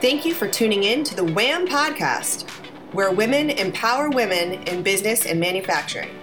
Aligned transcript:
Thank 0.00 0.24
you 0.24 0.32
for 0.32 0.46
tuning 0.46 0.84
in 0.84 1.02
to 1.02 1.16
the 1.16 1.24
WHAM 1.24 1.66
podcast, 1.66 2.48
where 2.92 3.10
women 3.10 3.50
empower 3.50 4.08
women 4.08 4.52
in 4.68 4.84
business 4.84 5.26
and 5.26 5.40
manufacturing. 5.40 6.16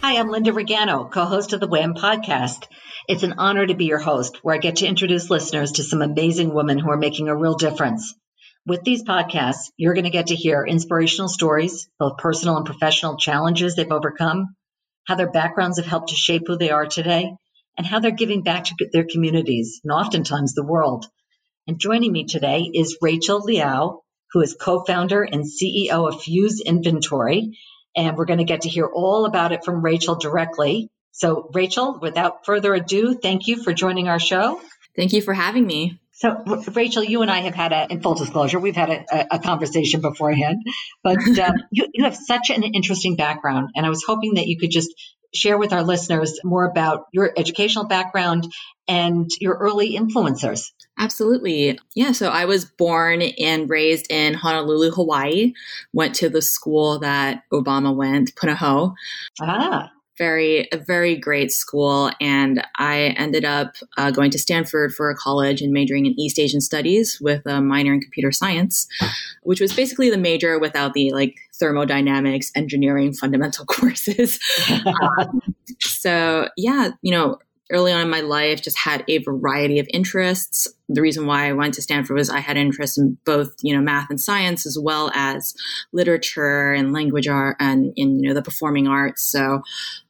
Hi, 0.00 0.18
I'm 0.18 0.30
Linda 0.30 0.52
Regano, 0.52 1.12
co 1.12 1.26
host 1.26 1.52
of 1.52 1.60
the 1.60 1.66
WHAM 1.66 1.96
podcast. 1.96 2.66
It's 3.08 3.24
an 3.24 3.34
honor 3.36 3.66
to 3.66 3.74
be 3.74 3.84
your 3.84 3.98
host, 3.98 4.38
where 4.42 4.54
I 4.54 4.58
get 4.58 4.76
to 4.76 4.86
introduce 4.86 5.28
listeners 5.28 5.72
to 5.72 5.82
some 5.82 6.00
amazing 6.00 6.54
women 6.54 6.78
who 6.78 6.88
are 6.88 6.96
making 6.96 7.28
a 7.28 7.36
real 7.36 7.56
difference. 7.56 8.14
With 8.66 8.82
these 8.82 9.04
podcasts, 9.04 9.70
you're 9.76 9.92
going 9.92 10.04
to 10.04 10.10
get 10.10 10.28
to 10.28 10.34
hear 10.34 10.64
inspirational 10.64 11.28
stories, 11.28 11.90
both 11.98 12.16
personal 12.16 12.56
and 12.56 12.64
professional 12.64 13.18
challenges 13.18 13.76
they've 13.76 13.92
overcome, 13.92 14.56
how 15.06 15.16
their 15.16 15.30
backgrounds 15.30 15.76
have 15.76 15.84
helped 15.84 16.08
to 16.08 16.16
shape 16.16 16.44
who 16.46 16.56
they 16.56 16.70
are 16.70 16.86
today, 16.86 17.34
and 17.76 17.86
how 17.86 18.00
they're 18.00 18.12
giving 18.12 18.42
back 18.42 18.64
to 18.64 18.88
their 18.94 19.04
communities 19.04 19.82
and 19.84 19.92
oftentimes 19.92 20.54
the 20.54 20.64
world. 20.64 21.06
And 21.66 21.78
joining 21.78 22.12
me 22.12 22.24
today 22.24 22.70
is 22.74 22.98
Rachel 23.00 23.40
Liao, 23.40 24.02
who 24.32 24.42
is 24.42 24.54
co-founder 24.60 25.22
and 25.22 25.44
CEO 25.44 26.12
of 26.12 26.20
Fuse 26.20 26.60
Inventory. 26.60 27.56
And 27.96 28.18
we're 28.18 28.26
going 28.26 28.38
to 28.38 28.44
get 28.44 28.62
to 28.62 28.68
hear 28.68 28.84
all 28.84 29.24
about 29.24 29.52
it 29.52 29.64
from 29.64 29.82
Rachel 29.82 30.16
directly. 30.16 30.90
So 31.12 31.48
Rachel, 31.54 31.98
without 32.02 32.44
further 32.44 32.74
ado, 32.74 33.14
thank 33.14 33.46
you 33.46 33.62
for 33.62 33.72
joining 33.72 34.08
our 34.08 34.18
show. 34.18 34.60
Thank 34.94 35.14
you 35.14 35.22
for 35.22 35.32
having 35.32 35.66
me. 35.66 36.00
So, 36.12 36.44
Rachel, 36.74 37.02
you 37.02 37.22
and 37.22 37.30
I 37.30 37.40
have 37.40 37.54
had 37.54 37.72
a, 37.72 37.86
in 37.90 38.02
full 38.02 38.14
disclosure, 38.14 38.60
we've 38.60 38.76
had 38.76 38.90
a, 38.90 39.34
a 39.34 39.38
conversation 39.38 40.00
beforehand, 40.00 40.62
but 41.02 41.16
um, 41.38 41.54
you, 41.72 41.88
you 41.92 42.04
have 42.04 42.14
such 42.14 42.50
an 42.50 42.62
interesting 42.62 43.16
background. 43.16 43.70
And 43.74 43.86
I 43.86 43.88
was 43.88 44.04
hoping 44.06 44.34
that 44.34 44.46
you 44.46 44.58
could 44.58 44.70
just 44.70 44.94
share 45.34 45.58
with 45.58 45.72
our 45.72 45.82
listeners 45.82 46.40
more 46.44 46.64
about 46.64 47.06
your 47.12 47.32
educational 47.36 47.86
background 47.86 48.52
and 48.86 49.30
your 49.40 49.54
early 49.54 49.96
influencers. 49.96 50.70
Absolutely. 50.98 51.78
Yeah. 51.94 52.12
So 52.12 52.28
I 52.28 52.44
was 52.44 52.64
born 52.64 53.22
and 53.22 53.68
raised 53.68 54.06
in 54.10 54.34
Honolulu, 54.34 54.92
Hawaii. 54.92 55.52
Went 55.92 56.14
to 56.16 56.28
the 56.28 56.42
school 56.42 57.00
that 57.00 57.42
Obama 57.52 57.94
went, 57.94 58.34
Punahou. 58.36 58.94
Ah 59.40 59.90
very 60.16 60.68
a 60.72 60.76
very 60.76 61.16
great 61.16 61.50
school 61.50 62.10
and 62.20 62.64
i 62.76 63.14
ended 63.16 63.44
up 63.44 63.74
uh, 63.96 64.10
going 64.10 64.30
to 64.30 64.38
stanford 64.38 64.94
for 64.94 65.10
a 65.10 65.16
college 65.16 65.60
and 65.60 65.72
majoring 65.72 66.06
in 66.06 66.18
east 66.18 66.38
asian 66.38 66.60
studies 66.60 67.18
with 67.20 67.44
a 67.46 67.60
minor 67.60 67.92
in 67.92 68.00
computer 68.00 68.30
science 68.30 68.86
which 69.42 69.60
was 69.60 69.74
basically 69.74 70.10
the 70.10 70.18
major 70.18 70.58
without 70.58 70.94
the 70.94 71.12
like 71.12 71.36
thermodynamics 71.58 72.50
engineering 72.54 73.12
fundamental 73.12 73.64
courses. 73.66 74.38
Um, 74.86 75.40
so 75.80 76.48
yeah 76.56 76.90
you 77.02 77.12
know 77.12 77.38
early 77.70 77.92
on 77.92 78.02
in 78.02 78.10
my 78.10 78.20
life 78.20 78.60
just 78.62 78.78
had 78.78 79.02
a 79.08 79.18
variety 79.18 79.78
of 79.78 79.88
interests. 79.92 80.68
The 80.88 81.00
reason 81.00 81.26
why 81.26 81.48
i 81.48 81.52
went 81.52 81.74
to 81.74 81.82
stanford 81.82 82.16
was 82.16 82.28
i 82.28 82.40
had 82.40 82.56
interest 82.56 82.98
in 82.98 83.16
both 83.24 83.54
you 83.62 83.74
know 83.74 83.80
math 83.80 84.10
and 84.10 84.20
science 84.20 84.66
as 84.66 84.78
well 84.78 85.10
as 85.14 85.54
literature 85.92 86.72
and 86.72 86.92
language 86.92 87.26
art 87.26 87.56
and 87.58 87.92
in 87.96 88.20
you 88.20 88.28
know 88.28 88.34
the 88.34 88.42
performing 88.42 88.86
arts. 88.86 89.22
So 89.22 89.62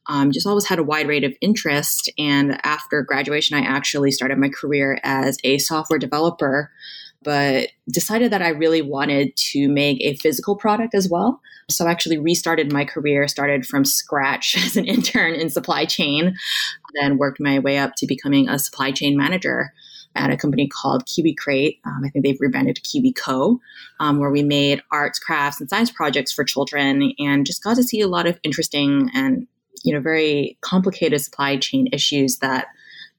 um, 0.07 0.31
just 0.31 0.45
always 0.45 0.65
had 0.65 0.77
a 0.77 0.83
wide 0.83 1.07
range 1.07 1.25
of 1.25 1.33
interest. 1.41 2.11
And 2.17 2.59
after 2.63 3.01
graduation 3.01 3.57
i 3.57 3.61
actually 3.61 4.11
started 4.11 4.37
my 4.37 4.49
career 4.49 4.99
as 5.03 5.37
a 5.43 5.57
software 5.57 5.99
developer 5.99 6.71
but 7.25 7.69
decided 7.89 8.31
that 8.31 8.43
I 8.43 8.49
really 8.49 8.81
wanted 8.81 9.35
to 9.35 9.67
make 9.67 9.99
a 9.99 10.15
physical 10.15 10.55
product 10.55 10.93
as 10.93 11.09
well. 11.09 11.41
So 11.69 11.85
I 11.85 11.91
actually 11.91 12.19
restarted 12.19 12.71
my 12.71 12.85
career, 12.85 13.27
started 13.27 13.65
from 13.65 13.83
scratch 13.83 14.55
as 14.65 14.77
an 14.77 14.85
intern 14.85 15.33
in 15.33 15.49
supply 15.49 15.85
chain, 15.85 16.37
then 17.01 17.17
worked 17.17 17.41
my 17.41 17.59
way 17.59 17.77
up 17.79 17.95
to 17.97 18.07
becoming 18.07 18.47
a 18.47 18.59
supply 18.59 18.91
chain 18.91 19.17
manager 19.17 19.73
at 20.15 20.31
a 20.31 20.37
company 20.37 20.67
called 20.67 21.05
Kiwi 21.07 21.33
Crate. 21.33 21.79
Um, 21.83 22.03
I 22.05 22.09
think 22.09 22.23
they've 22.23 22.39
rebranded 22.39 22.77
to 22.77 22.81
KiwiCo, 22.81 23.59
um, 23.99 24.19
where 24.19 24.29
we 24.29 24.43
made 24.43 24.81
arts, 24.91 25.19
crafts, 25.19 25.59
and 25.59 25.69
science 25.69 25.91
projects 25.91 26.31
for 26.31 26.45
children, 26.45 27.11
and 27.19 27.45
just 27.45 27.63
got 27.63 27.75
to 27.75 27.83
see 27.83 27.99
a 27.99 28.07
lot 28.07 28.27
of 28.27 28.39
interesting 28.43 29.09
and 29.13 29.47
you 29.83 29.93
know 29.93 29.99
very 29.99 30.57
complicated 30.61 31.19
supply 31.19 31.57
chain 31.57 31.87
issues 31.91 32.37
that 32.37 32.67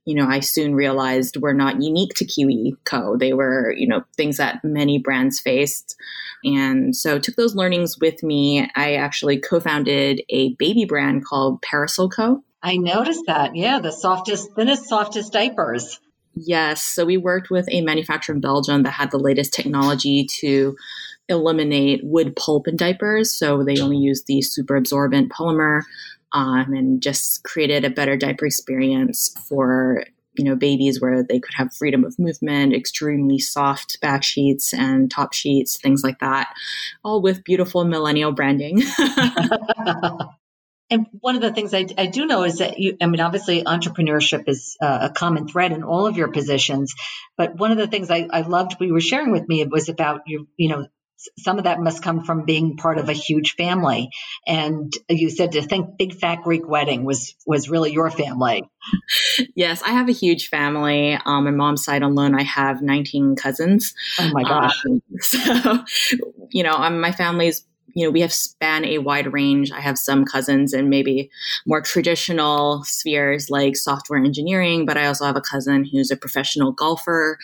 you 0.06 0.14
know, 0.14 0.26
I 0.26 0.40
soon 0.40 0.74
realized 0.74 1.36
we 1.36 1.42
were 1.42 1.52
not 1.52 1.82
unique 1.82 2.14
to 2.14 2.24
KiwiCo. 2.24 3.18
They 3.18 3.32
were, 3.32 3.72
you 3.76 3.88
know, 3.88 4.04
things 4.16 4.36
that 4.36 4.64
many 4.64 4.98
brands 4.98 5.40
faced. 5.40 5.96
And 6.44 6.94
so 6.94 7.18
took 7.18 7.34
those 7.34 7.56
learnings 7.56 7.98
with 7.98 8.22
me. 8.22 8.70
I 8.76 8.94
actually 8.94 9.40
co-founded 9.40 10.22
a 10.30 10.54
baby 10.54 10.84
brand 10.84 11.24
called 11.24 11.60
Parasol 11.60 12.08
Co. 12.08 12.44
I 12.62 12.76
noticed 12.76 13.24
that. 13.26 13.56
Yeah, 13.56 13.80
the 13.80 13.90
softest, 13.90 14.54
thinnest, 14.54 14.88
softest 14.88 15.32
diapers. 15.32 16.00
Yes. 16.36 16.84
So 16.84 17.04
we 17.04 17.16
worked 17.16 17.50
with 17.50 17.66
a 17.70 17.80
manufacturer 17.80 18.34
in 18.36 18.40
Belgium 18.40 18.84
that 18.84 18.90
had 18.90 19.10
the 19.10 19.18
latest 19.18 19.52
technology 19.52 20.26
to 20.40 20.76
eliminate 21.28 22.02
wood 22.04 22.36
pulp 22.36 22.68
in 22.68 22.76
diapers. 22.76 23.32
So 23.32 23.64
they 23.64 23.80
only 23.80 23.96
use 23.96 24.22
the 24.22 24.40
super 24.42 24.76
absorbent 24.76 25.32
polymer 25.32 25.82
um, 26.36 26.74
and 26.74 27.02
just 27.02 27.42
created 27.44 27.84
a 27.84 27.90
better 27.90 28.14
diaper 28.14 28.44
experience 28.44 29.34
for 29.48 30.04
you 30.34 30.44
know 30.44 30.54
babies 30.54 31.00
where 31.00 31.22
they 31.22 31.40
could 31.40 31.54
have 31.54 31.72
freedom 31.72 32.04
of 32.04 32.18
movement 32.18 32.74
extremely 32.74 33.38
soft 33.38 33.98
back 34.02 34.22
sheets 34.22 34.74
and 34.74 35.10
top 35.10 35.32
sheets 35.32 35.78
things 35.78 36.04
like 36.04 36.18
that 36.18 36.48
all 37.02 37.22
with 37.22 37.42
beautiful 37.42 37.84
millennial 37.84 38.32
branding. 38.32 38.82
And 40.88 41.08
one 41.18 41.34
of 41.34 41.42
the 41.42 41.52
things 41.52 41.74
I, 41.74 41.84
I, 41.98 42.06
do 42.06 42.26
know 42.26 42.44
is 42.44 42.58
that 42.58 42.78
you 42.78 42.96
i 43.00 43.06
mean 43.06 43.20
obviously 43.20 43.64
entrepreneurship 43.64 44.48
is 44.48 44.76
uh, 44.80 45.08
a 45.10 45.10
common 45.10 45.48
thread 45.48 45.72
in 45.72 45.82
all 45.82 46.06
of 46.06 46.16
your 46.16 46.28
positions 46.28 46.94
but 47.36 47.56
one 47.56 47.72
of 47.72 47.78
the 47.78 47.88
things 47.88 48.08
I, 48.08 48.28
I 48.30 48.42
loved 48.42 48.76
we 48.78 48.92
were 48.92 49.00
sharing 49.00 49.32
with 49.32 49.48
me 49.48 49.64
was 49.64 49.88
about 49.88 50.20
you 50.26 50.46
you 50.56 50.68
know 50.68 50.86
some 51.38 51.58
of 51.58 51.64
that 51.64 51.80
must 51.80 52.02
come 52.02 52.24
from 52.24 52.44
being 52.44 52.76
part 52.76 52.98
of 52.98 53.08
a 53.08 53.12
huge 53.12 53.54
family. 53.54 54.10
And 54.46 54.92
you 55.08 55.30
said 55.30 55.52
to 55.52 55.62
think 55.62 55.96
big 55.98 56.14
fat 56.14 56.42
Greek 56.42 56.66
wedding 56.68 57.04
was 57.04 57.34
was 57.46 57.68
really 57.68 57.92
your 57.92 58.10
family. 58.10 58.68
Yes, 59.54 59.82
I 59.82 59.90
have 59.90 60.08
a 60.08 60.12
huge 60.12 60.48
family. 60.48 61.18
Um, 61.24 61.44
my 61.44 61.50
mom's 61.50 61.84
side 61.84 62.02
alone, 62.02 62.34
I 62.34 62.42
have 62.42 62.82
19 62.82 63.36
cousins. 63.36 63.94
Oh 64.18 64.30
my 64.32 64.42
gosh! 64.42 64.84
Um, 64.86 65.02
so, 65.20 65.84
you 66.50 66.62
know, 66.62 66.74
um, 66.74 67.00
my 67.00 67.12
family's 67.12 67.64
you 67.96 68.04
know, 68.04 68.10
we 68.10 68.20
have 68.20 68.32
span 68.32 68.84
a 68.84 68.98
wide 68.98 69.32
range. 69.32 69.72
I 69.72 69.80
have 69.80 69.96
some 69.96 70.26
cousins 70.26 70.74
in 70.74 70.90
maybe 70.90 71.30
more 71.66 71.80
traditional 71.80 72.84
spheres 72.84 73.48
like 73.48 73.74
software 73.74 74.22
engineering, 74.22 74.84
but 74.84 74.98
I 74.98 75.06
also 75.06 75.24
have 75.24 75.34
a 75.34 75.40
cousin 75.40 75.82
who's 75.82 76.10
a 76.10 76.16
professional 76.16 76.72
golfer. 76.72 77.38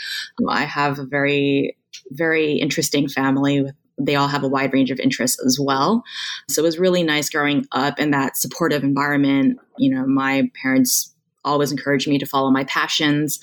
I 0.47 0.65
have 0.65 0.99
a 0.99 1.07
very 1.07 1.79
very 2.11 2.55
interesting 2.55 3.09
family 3.09 3.63
with 3.63 3.75
they 3.99 4.17
all 4.17 4.29
have 4.29 4.43
a 4.43 4.49
wide 4.49 4.73
range 4.73 4.91
of 4.91 4.99
interests 4.99 5.41
as 5.45 5.59
well. 5.61 6.03
So 6.49 6.63
it 6.63 6.65
was 6.65 6.79
really 6.79 7.03
nice 7.03 7.31
growing 7.31 7.67
up 7.73 7.99
in 7.99 8.11
that 8.13 8.37
supportive 8.37 8.83
environment. 8.83 9.59
You 9.79 9.95
know, 9.95 10.07
my 10.07 10.51
parents 10.61 11.15
always 11.45 11.73
encouraged 11.73 12.09
me 12.09 12.19
to 12.19 12.27
follow 12.27 12.51
my 12.51 12.65
passions. 12.65 13.41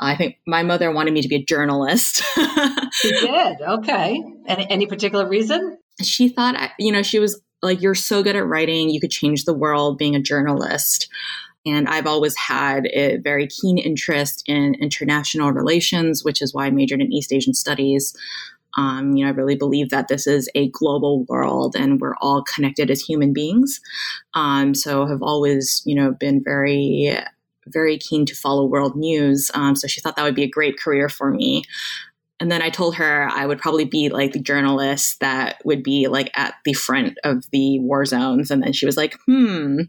I 0.00 0.16
think 0.16 0.36
my 0.46 0.62
mother 0.62 0.90
wanted 0.92 1.14
me 1.14 1.22
to 1.22 1.28
be 1.28 1.36
a 1.36 1.44
journalist. 1.44 2.22
she 2.92 3.10
did. 3.10 3.60
Okay. 3.60 4.22
Any, 4.46 4.70
any 4.70 4.86
particular 4.86 5.28
reason? 5.28 5.78
She 6.02 6.28
thought, 6.28 6.72
you 6.78 6.92
know, 6.92 7.02
she 7.02 7.18
was 7.18 7.40
like, 7.62 7.80
you're 7.80 7.94
so 7.94 8.22
good 8.22 8.36
at 8.36 8.46
writing, 8.46 8.90
you 8.90 9.00
could 9.00 9.10
change 9.10 9.44
the 9.44 9.54
world 9.54 9.96
being 9.96 10.14
a 10.14 10.20
journalist. 10.20 11.08
And 11.66 11.88
I've 11.88 12.06
always 12.06 12.36
had 12.36 12.86
a 12.86 13.16
very 13.16 13.48
keen 13.48 13.76
interest 13.76 14.44
in 14.46 14.76
international 14.76 15.52
relations, 15.52 16.24
which 16.24 16.40
is 16.40 16.54
why 16.54 16.66
I 16.66 16.70
majored 16.70 17.02
in 17.02 17.12
East 17.12 17.32
Asian 17.32 17.54
studies. 17.54 18.16
Um, 18.76 19.16
you 19.16 19.24
know, 19.24 19.30
I 19.30 19.34
really 19.34 19.56
believe 19.56 19.90
that 19.90 20.08
this 20.08 20.26
is 20.26 20.48
a 20.54 20.68
global 20.70 21.24
world 21.24 21.74
and 21.76 22.00
we're 22.00 22.16
all 22.20 22.42
connected 22.42 22.90
as 22.90 23.00
human 23.00 23.32
beings. 23.32 23.80
Um, 24.34 24.74
so 24.74 25.06
have 25.06 25.22
always, 25.22 25.82
you 25.84 25.94
know, 25.94 26.12
been 26.12 26.42
very, 26.44 27.18
very 27.66 27.98
keen 27.98 28.26
to 28.26 28.34
follow 28.34 28.66
world 28.66 28.94
news. 28.94 29.50
Um, 29.54 29.74
so 29.74 29.88
she 29.88 30.00
thought 30.00 30.14
that 30.16 30.24
would 30.24 30.34
be 30.34 30.44
a 30.44 30.48
great 30.48 30.78
career 30.78 31.08
for 31.08 31.30
me. 31.30 31.64
And 32.38 32.52
then 32.52 32.60
I 32.60 32.68
told 32.68 32.96
her 32.96 33.28
I 33.32 33.46
would 33.46 33.58
probably 33.58 33.86
be 33.86 34.10
like 34.10 34.32
the 34.32 34.38
journalist 34.38 35.20
that 35.20 35.58
would 35.64 35.82
be 35.82 36.06
like 36.08 36.30
at 36.38 36.54
the 36.64 36.74
front 36.74 37.18
of 37.24 37.44
the 37.50 37.78
war 37.80 38.04
zones. 38.04 38.50
And 38.50 38.62
then 38.62 38.74
she 38.74 38.84
was 38.84 38.96
like, 38.96 39.18
hmm, 39.26 39.80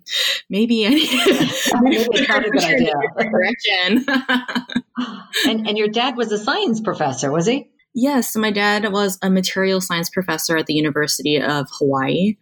maybe 0.50 0.86
I 0.86 0.90
need 0.90 1.10
maybe 1.82 2.26
not 2.28 2.46
a 2.46 2.50
good 2.50 2.64
idea. 2.64 2.94
Direction. 3.20 4.06
and, 5.46 5.68
and 5.68 5.78
your 5.78 5.90
dad 5.90 6.16
was 6.16 6.32
a 6.32 6.38
science 6.38 6.80
professor, 6.80 7.32
was 7.32 7.48
he? 7.48 7.70
Yes, 7.94 8.36
my 8.36 8.52
dad 8.52 8.92
was 8.94 9.18
a 9.22 9.30
material 9.30 9.82
science 9.82 10.10
professor 10.10 10.56
at 10.56 10.68
the 10.68 10.76
University 10.76 11.42
of 11.42 11.68
Hawaii. 11.80 12.36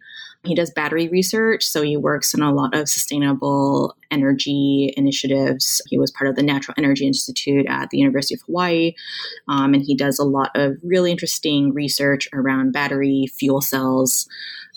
He 0.46 0.54
does 0.54 0.70
battery 0.70 1.08
research, 1.08 1.64
so 1.64 1.82
he 1.82 1.96
works 1.96 2.34
in 2.34 2.42
a 2.42 2.52
lot 2.52 2.74
of 2.74 2.88
sustainable 2.88 3.96
energy 4.10 4.94
initiatives. 4.96 5.82
He 5.88 5.98
was 5.98 6.10
part 6.10 6.30
of 6.30 6.36
the 6.36 6.42
Natural 6.42 6.74
Energy 6.78 7.06
Institute 7.06 7.66
at 7.68 7.90
the 7.90 7.98
University 7.98 8.34
of 8.34 8.42
Hawaii, 8.42 8.94
um, 9.48 9.74
and 9.74 9.82
he 9.82 9.94
does 9.94 10.18
a 10.18 10.24
lot 10.24 10.50
of 10.54 10.76
really 10.82 11.10
interesting 11.10 11.72
research 11.72 12.28
around 12.32 12.72
battery 12.72 13.26
fuel 13.36 13.60
cells. 13.60 14.28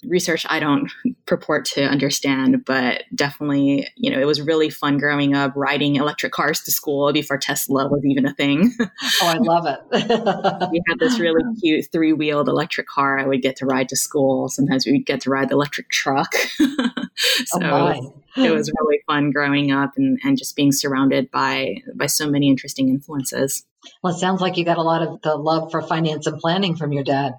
Research 0.04 0.46
I 0.50 0.60
don't 0.60 0.92
purport 1.26 1.66
to 1.66 1.84
understand, 1.84 2.66
but 2.66 3.04
definitely, 3.14 3.88
you 3.96 4.12
know, 4.12 4.20
it 4.20 4.26
was 4.26 4.42
really 4.42 4.70
fun 4.70 4.98
growing 4.98 5.36
up 5.36 5.54
riding 5.56 5.96
electric 5.96 6.32
cars 6.32 6.62
to 6.62 6.72
school 6.72 7.12
before 7.14 7.38
Tesla 7.38 7.88
was 7.88 8.02
even 8.06 8.26
a 8.26 8.34
thing. 8.34 8.72
oh, 8.80 8.90
I 9.22 9.38
love 9.38 9.66
it. 9.66 9.80
we 10.72 10.82
had 10.88 11.00
this 11.00 11.20
really 11.20 11.44
cute 11.62 11.88
three 11.92 12.14
wheeled 12.14 12.50
electric 12.50 12.88
car 12.88 13.20
I 13.20 13.28
would 13.28 13.42
get 13.42 13.56
to 13.58 13.66
ride 13.66 13.90
to 13.90 13.96
school. 13.96 14.50
Sometimes 14.50 14.86
we'd 14.86 15.06
get 15.06 15.22
to 15.22 15.30
ride 15.30 15.50
the 15.50 15.56
electric 15.56 15.90
truck. 15.90 16.34
Oh, 16.62 17.08
so 17.46 17.60
oh 17.62 18.46
it 18.46 18.52
was 18.52 18.72
really 18.80 19.02
fun 19.08 19.32
growing 19.32 19.72
up 19.72 19.94
and, 19.98 20.20
and 20.24 20.38
just 20.38 20.56
being 20.56 20.72
surrounded 20.72 21.32
by 21.32 21.78
by 21.96 22.06
so 22.06 22.30
many 22.30 22.50
interesting 22.50 22.90
influences. 22.90 23.66
Well, 24.04 24.14
it 24.14 24.20
sounds 24.20 24.42
like 24.42 24.58
you 24.58 24.66
got 24.66 24.78
a 24.78 24.84
lot 24.84 25.02
of 25.02 25.22
the 25.22 25.36
love 25.36 25.72
for 25.72 25.82
finance 25.82 26.28
and 26.28 26.40
planning 26.40 26.76
from 26.76 26.92
your 26.92 27.04
dad. 27.04 27.34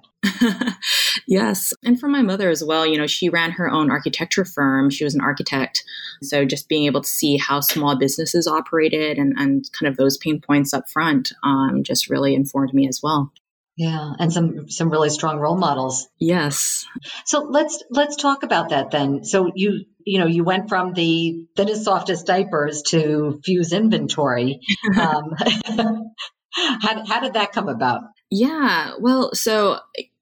Yes. 1.27 1.73
And 1.83 1.99
from 1.99 2.11
my 2.11 2.21
mother 2.21 2.49
as 2.49 2.63
well. 2.63 2.85
You 2.85 2.97
know, 2.97 3.07
she 3.07 3.29
ran 3.29 3.51
her 3.51 3.69
own 3.69 3.91
architecture 3.91 4.45
firm. 4.45 4.89
She 4.89 5.03
was 5.03 5.15
an 5.15 5.21
architect. 5.21 5.83
So 6.21 6.45
just 6.45 6.69
being 6.69 6.85
able 6.85 7.01
to 7.01 7.09
see 7.09 7.37
how 7.37 7.61
small 7.61 7.97
businesses 7.97 8.47
operated 8.47 9.17
and, 9.17 9.33
and 9.37 9.65
kind 9.79 9.89
of 9.89 9.97
those 9.97 10.17
pain 10.17 10.41
points 10.41 10.73
up 10.73 10.89
front 10.89 11.31
um, 11.43 11.83
just 11.83 12.09
really 12.09 12.35
informed 12.35 12.73
me 12.73 12.87
as 12.87 13.01
well. 13.01 13.31
Yeah, 13.77 14.11
and 14.19 14.31
some 14.31 14.69
some 14.69 14.91
really 14.91 15.09
strong 15.09 15.39
role 15.39 15.57
models. 15.57 16.07
Yes. 16.19 16.85
So 17.25 17.39
let's 17.39 17.81
let's 17.89 18.17
talk 18.17 18.43
about 18.43 18.69
that 18.69 18.91
then. 18.91 19.23
So 19.23 19.51
you 19.55 19.85
you 20.05 20.19
know 20.19 20.27
you 20.27 20.43
went 20.43 20.67
from 20.69 20.93
the 20.93 21.45
thinnest 21.55 21.85
softest 21.85 22.27
diapers 22.27 22.83
to 22.89 23.39
fuse 23.43 23.71
inventory. 23.71 24.59
um, 24.99 25.33
how 26.51 27.05
how 27.05 27.19
did 27.21 27.33
that 27.33 27.53
come 27.53 27.69
about? 27.69 28.01
Yeah, 28.29 28.93
well, 28.99 29.31
so 29.33 29.79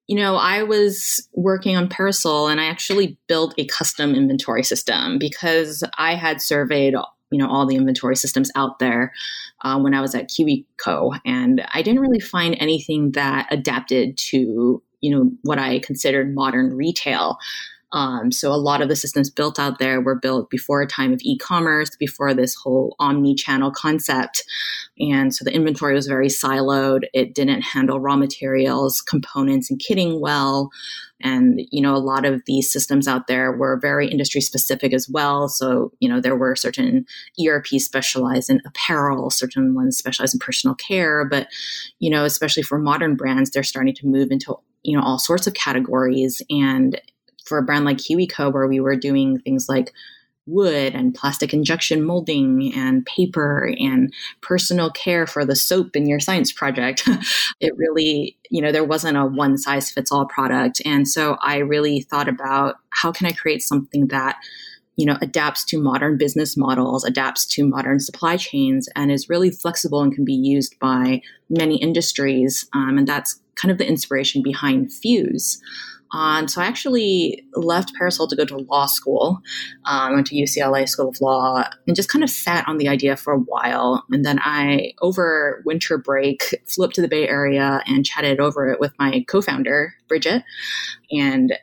you 0.09 0.15
know, 0.15 0.37
I 0.37 0.63
was 0.63 1.29
working 1.33 1.77
on 1.77 1.87
Parasol 1.87 2.47
and 2.47 2.59
I 2.59 2.65
actually 2.65 3.15
built 3.27 3.53
a 3.59 3.67
custom 3.67 4.15
inventory 4.15 4.63
system 4.63 5.19
because 5.19 5.83
I 5.99 6.15
had 6.15 6.41
surveyed 6.41 6.95
you 7.29 7.37
know 7.37 7.47
all 7.47 7.67
the 7.67 7.75
inventory 7.75 8.15
systems 8.15 8.49
out 8.55 8.79
there 8.79 9.13
uh, 9.61 9.79
when 9.79 9.93
I 9.93 10.01
was 10.01 10.15
at 10.15 10.27
KiwiCo, 10.27 11.19
and 11.25 11.61
I 11.71 11.83
didn't 11.83 12.01
really 12.01 12.19
find 12.19 12.57
anything 12.59 13.11
that 13.11 13.47
adapted 13.51 14.17
to 14.31 14.81
you 15.01 15.15
know 15.15 15.31
what 15.43 15.59
I 15.59 15.77
considered 15.77 16.33
modern 16.33 16.75
retail. 16.75 17.37
Um, 17.91 18.31
so 18.31 18.51
a 18.51 18.53
lot 18.53 18.81
of 18.81 18.89
the 18.89 18.95
systems 18.95 19.29
built 19.29 19.59
out 19.59 19.79
there 19.79 19.99
were 19.99 20.15
built 20.15 20.49
before 20.49 20.81
a 20.81 20.87
time 20.87 21.11
of 21.11 21.19
e-commerce, 21.23 21.89
before 21.97 22.33
this 22.33 22.55
whole 22.55 22.95
omni-channel 22.99 23.71
concept, 23.71 24.43
and 24.99 25.33
so 25.33 25.45
the 25.45 25.53
inventory 25.53 25.93
was 25.93 26.07
very 26.07 26.27
siloed. 26.27 27.03
It 27.13 27.33
didn't 27.33 27.61
handle 27.61 27.99
raw 27.99 28.17
materials, 28.17 29.01
components, 29.01 29.71
and 29.71 29.79
kitting 29.79 30.19
well. 30.19 30.69
And, 31.21 31.61
you 31.71 31.81
know, 31.81 31.95
a 31.95 31.97
lot 31.97 32.25
of 32.25 32.41
these 32.45 32.71
systems 32.71 33.07
out 33.07 33.27
there 33.27 33.51
were 33.51 33.79
very 33.79 34.07
industry 34.07 34.41
specific 34.41 34.93
as 34.93 35.09
well. 35.09 35.47
So, 35.49 35.91
you 35.99 36.09
know, 36.09 36.21
there 36.21 36.35
were 36.35 36.55
certain 36.55 37.05
ERP 37.45 37.67
specialized 37.77 38.49
in 38.49 38.61
apparel, 38.65 39.29
certain 39.29 39.73
ones 39.73 39.97
specialized 39.97 40.33
in 40.35 40.39
personal 40.39 40.75
care. 40.75 41.25
But, 41.25 41.47
you 41.99 42.09
know, 42.09 42.25
especially 42.25 42.63
for 42.63 42.77
modern 42.77 43.15
brands, 43.15 43.51
they're 43.51 43.63
starting 43.63 43.95
to 43.95 44.07
move 44.07 44.31
into, 44.31 44.55
you 44.83 44.97
know, 44.97 45.03
all 45.03 45.19
sorts 45.19 45.47
of 45.47 45.53
categories. 45.53 46.41
And 46.49 47.01
for 47.49 47.57
a 47.57 47.63
brand 47.63 47.83
like 47.83 47.97
KiwiCo, 47.97 48.53
where 48.53 48.67
we 48.67 48.79
were 48.79 48.95
doing 48.95 49.39
things 49.39 49.67
like 49.67 49.91
wood 50.49 50.95
and 50.95 51.13
plastic 51.13 51.53
injection 51.53 52.03
molding 52.03 52.73
and 52.75 53.05
paper 53.05 53.73
and 53.79 54.13
personal 54.41 54.89
care 54.89 55.27
for 55.27 55.45
the 55.45 55.55
soap 55.55 55.95
in 55.95 56.07
your 56.07 56.19
science 56.19 56.51
project. 56.51 57.07
it 57.59 57.75
really, 57.77 58.37
you 58.49 58.61
know, 58.61 58.71
there 58.71 58.83
wasn't 58.83 59.17
a 59.17 59.25
one 59.25 59.57
size 59.57 59.91
fits 59.91 60.11
all 60.11 60.25
product. 60.25 60.81
And 60.85 61.07
so 61.07 61.37
I 61.41 61.57
really 61.57 62.01
thought 62.01 62.27
about 62.27 62.77
how 62.89 63.11
can 63.11 63.27
I 63.27 63.31
create 63.31 63.61
something 63.61 64.07
that 64.07 64.37
you 64.95 65.05
know 65.05 65.17
adapts 65.21 65.63
to 65.63 65.81
modern 65.81 66.17
business 66.17 66.57
models 66.57 67.05
adapts 67.05 67.45
to 67.45 67.65
modern 67.65 68.01
supply 68.01 68.35
chains 68.35 68.89
and 68.97 69.09
is 69.09 69.29
really 69.29 69.49
flexible 69.49 70.01
and 70.01 70.13
can 70.13 70.25
be 70.25 70.33
used 70.33 70.77
by 70.77 71.21
many 71.49 71.77
industries 71.77 72.67
um, 72.73 72.97
and 72.97 73.07
that's 73.07 73.39
kind 73.55 73.71
of 73.71 73.77
the 73.77 73.87
inspiration 73.87 74.43
behind 74.43 74.91
fuse 74.91 75.61
on. 76.11 76.47
So 76.47 76.61
I 76.61 76.65
actually 76.65 77.45
left 77.53 77.93
Parasol 77.95 78.27
to 78.27 78.35
go 78.35 78.45
to 78.45 78.57
law 78.57 78.85
school. 78.85 79.39
Um, 79.85 80.13
went 80.15 80.27
to 80.27 80.35
UCLA 80.35 80.87
School 80.87 81.09
of 81.09 81.21
Law 81.21 81.63
and 81.87 81.95
just 81.95 82.09
kind 82.09 82.23
of 82.23 82.29
sat 82.29 82.67
on 82.67 82.77
the 82.77 82.87
idea 82.87 83.15
for 83.15 83.33
a 83.33 83.39
while. 83.39 84.03
And 84.11 84.25
then 84.25 84.39
I, 84.41 84.93
over 85.01 85.61
winter 85.65 85.97
break, 85.97 86.55
flew 86.67 86.85
up 86.85 86.93
to 86.93 87.01
the 87.01 87.07
Bay 87.07 87.27
Area 87.27 87.81
and 87.85 88.05
chatted 88.05 88.39
over 88.39 88.69
it 88.69 88.79
with 88.79 88.93
my 88.99 89.23
co-founder, 89.27 89.93
Bridget. 90.07 90.43
And 91.11 91.53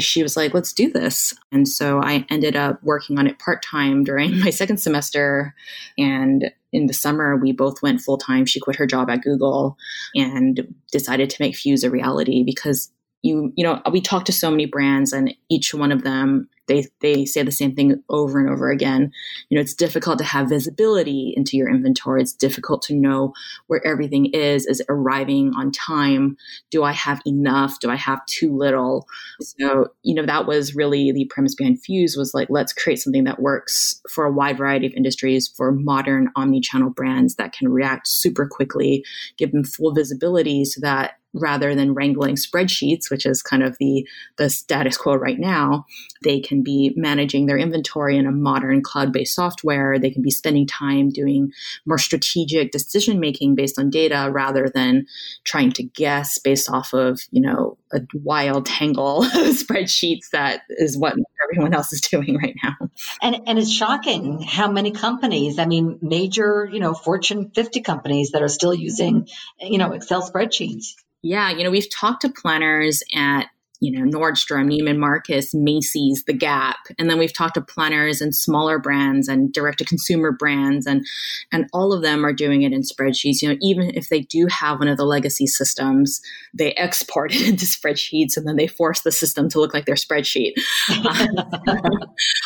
she 0.00 0.22
was 0.22 0.36
like, 0.36 0.52
let's 0.52 0.72
do 0.72 0.90
this. 0.90 1.32
And 1.52 1.68
so 1.68 2.00
I 2.02 2.26
ended 2.28 2.56
up 2.56 2.82
working 2.82 3.18
on 3.18 3.26
it 3.26 3.38
part 3.38 3.62
time 3.62 4.04
during 4.04 4.40
my 4.40 4.50
second 4.50 4.78
semester. 4.78 5.54
And 5.96 6.50
in 6.72 6.86
the 6.86 6.94
summer, 6.94 7.36
we 7.36 7.52
both 7.52 7.82
went 7.82 8.00
full 8.00 8.18
time. 8.18 8.46
She 8.46 8.60
quit 8.60 8.76
her 8.76 8.86
job 8.86 9.08
at 9.08 9.22
Google 9.22 9.76
and 10.14 10.74
decided 10.90 11.30
to 11.30 11.36
make 11.40 11.56
Fuse 11.56 11.84
a 11.84 11.90
reality 11.90 12.42
because 12.44 12.90
you 13.26 13.52
you 13.56 13.64
know 13.64 13.80
we 13.90 14.00
talk 14.00 14.24
to 14.24 14.32
so 14.32 14.50
many 14.50 14.66
brands 14.66 15.12
and 15.12 15.34
each 15.48 15.74
one 15.74 15.92
of 15.92 16.02
them 16.02 16.48
they 16.66 16.86
they 17.00 17.24
say 17.24 17.42
the 17.42 17.52
same 17.52 17.74
thing 17.74 18.02
over 18.08 18.38
and 18.38 18.50
over 18.50 18.70
again. 18.70 19.12
You 19.48 19.56
know 19.56 19.60
it's 19.60 19.74
difficult 19.74 20.18
to 20.18 20.24
have 20.24 20.48
visibility 20.48 21.32
into 21.36 21.56
your 21.56 21.70
inventory. 21.70 22.20
It's 22.20 22.32
difficult 22.32 22.82
to 22.82 22.94
know 22.94 23.34
where 23.66 23.84
everything 23.86 24.26
is 24.26 24.66
is 24.66 24.82
arriving 24.88 25.52
on 25.56 25.70
time? 25.72 26.36
Do 26.70 26.82
i 26.82 26.92
have 26.92 27.20
enough? 27.26 27.78
Do 27.80 27.90
i 27.90 27.96
have 27.96 28.24
too 28.26 28.56
little? 28.56 29.06
So 29.40 29.88
you 30.02 30.14
know 30.14 30.26
that 30.26 30.46
was 30.46 30.74
really 30.74 31.12
the 31.12 31.26
premise 31.26 31.54
behind 31.54 31.82
fuse 31.82 32.16
was 32.16 32.34
like 32.34 32.48
let's 32.50 32.72
create 32.72 32.98
something 32.98 33.24
that 33.24 33.40
works 33.40 34.00
for 34.10 34.24
a 34.24 34.32
wide 34.32 34.58
variety 34.58 34.86
of 34.86 34.92
industries 34.94 35.48
for 35.56 35.72
modern 35.72 36.30
omni-channel 36.36 36.90
brands 36.90 37.36
that 37.36 37.52
can 37.52 37.68
react 37.68 38.08
super 38.08 38.46
quickly 38.46 39.04
give 39.36 39.52
them 39.52 39.64
full 39.64 39.94
visibility 39.94 40.64
so 40.64 40.80
that 40.80 41.12
rather 41.32 41.74
than 41.74 41.94
wrangling 41.94 42.36
spreadsheets, 42.36 43.10
which 43.10 43.26
is 43.26 43.42
kind 43.42 43.62
of 43.62 43.76
the, 43.78 44.06
the 44.38 44.48
status 44.48 44.96
quo 44.96 45.14
right 45.14 45.38
now, 45.38 45.84
they 46.24 46.40
can 46.40 46.62
be 46.62 46.92
managing 46.96 47.46
their 47.46 47.58
inventory 47.58 48.16
in 48.16 48.26
a 48.26 48.32
modern 48.32 48.82
cloud 48.82 49.12
based 49.12 49.34
software. 49.34 49.98
They 49.98 50.10
can 50.10 50.22
be 50.22 50.30
spending 50.30 50.66
time 50.66 51.10
doing 51.10 51.52
more 51.84 51.98
strategic 51.98 52.72
decision 52.72 53.20
making 53.20 53.54
based 53.54 53.78
on 53.78 53.90
data 53.90 54.28
rather 54.32 54.68
than 54.68 55.06
trying 55.44 55.72
to 55.72 55.82
guess 55.82 56.38
based 56.38 56.70
off 56.70 56.94
of, 56.94 57.20
you 57.30 57.42
know, 57.42 57.76
a 57.92 58.00
wild 58.14 58.66
tangle 58.66 59.22
of 59.24 59.30
spreadsheets 59.30 60.30
that 60.32 60.62
is 60.68 60.96
what 60.96 61.16
everyone 61.44 61.74
else 61.74 61.92
is 61.92 62.00
doing 62.10 62.36
right 62.36 62.54
now. 62.62 62.88
And 63.22 63.42
and 63.46 63.58
it's 63.58 63.70
shocking 63.70 64.40
how 64.40 64.70
many 64.70 64.90
companies, 64.90 65.58
I 65.58 65.66
mean 65.66 65.98
major, 66.02 66.68
you 66.70 66.80
know, 66.80 66.94
Fortune 66.94 67.50
50 67.54 67.82
companies 67.82 68.30
that 68.30 68.42
are 68.42 68.48
still 68.48 68.74
using, 68.74 69.28
you 69.60 69.78
know, 69.78 69.92
Excel 69.92 70.28
spreadsheets. 70.28 70.94
Yeah, 71.26 71.50
you 71.50 71.64
know, 71.64 71.72
we've 71.72 71.90
talked 71.90 72.22
to 72.22 72.28
planners 72.28 73.02
at 73.14 73.46
you 73.80 73.90
know 73.90 74.18
Nordstrom, 74.18 74.70
Neiman 74.70 74.96
Marcus, 74.96 75.52
Macy's, 75.52 76.22
The 76.24 76.32
Gap, 76.32 76.76
and 76.98 77.10
then 77.10 77.18
we've 77.18 77.32
talked 77.32 77.54
to 77.54 77.60
planners 77.60 78.20
and 78.20 78.32
smaller 78.34 78.78
brands 78.78 79.26
and 79.26 79.52
direct 79.52 79.78
to 79.78 79.84
consumer 79.84 80.30
brands, 80.30 80.86
and 80.86 81.04
and 81.50 81.66
all 81.72 81.92
of 81.92 82.02
them 82.02 82.24
are 82.24 82.32
doing 82.32 82.62
it 82.62 82.72
in 82.72 82.82
spreadsheets. 82.82 83.42
You 83.42 83.48
know, 83.48 83.56
even 83.60 83.90
if 83.94 84.08
they 84.08 84.20
do 84.20 84.46
have 84.46 84.78
one 84.78 84.86
of 84.86 84.96
the 84.96 85.04
legacy 85.04 85.48
systems, 85.48 86.22
they 86.54 86.72
export 86.74 87.34
it 87.34 87.42
into 87.48 87.66
spreadsheets 87.66 88.36
and 88.36 88.46
then 88.46 88.56
they 88.56 88.68
force 88.68 89.00
the 89.00 89.12
system 89.12 89.48
to 89.48 89.58
look 89.58 89.74
like 89.74 89.86
their 89.86 89.96
spreadsheet. 89.96 90.52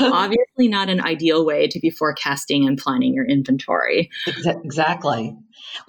Um, 0.01 0.13
obviously, 0.13 0.69
not 0.69 0.89
an 0.89 1.01
ideal 1.01 1.45
way 1.45 1.67
to 1.69 1.79
be 1.79 1.91
forecasting 1.91 2.67
and 2.67 2.79
planning 2.79 3.15
your 3.15 3.27
inventory. 3.27 4.11
Exactly. 4.27 5.37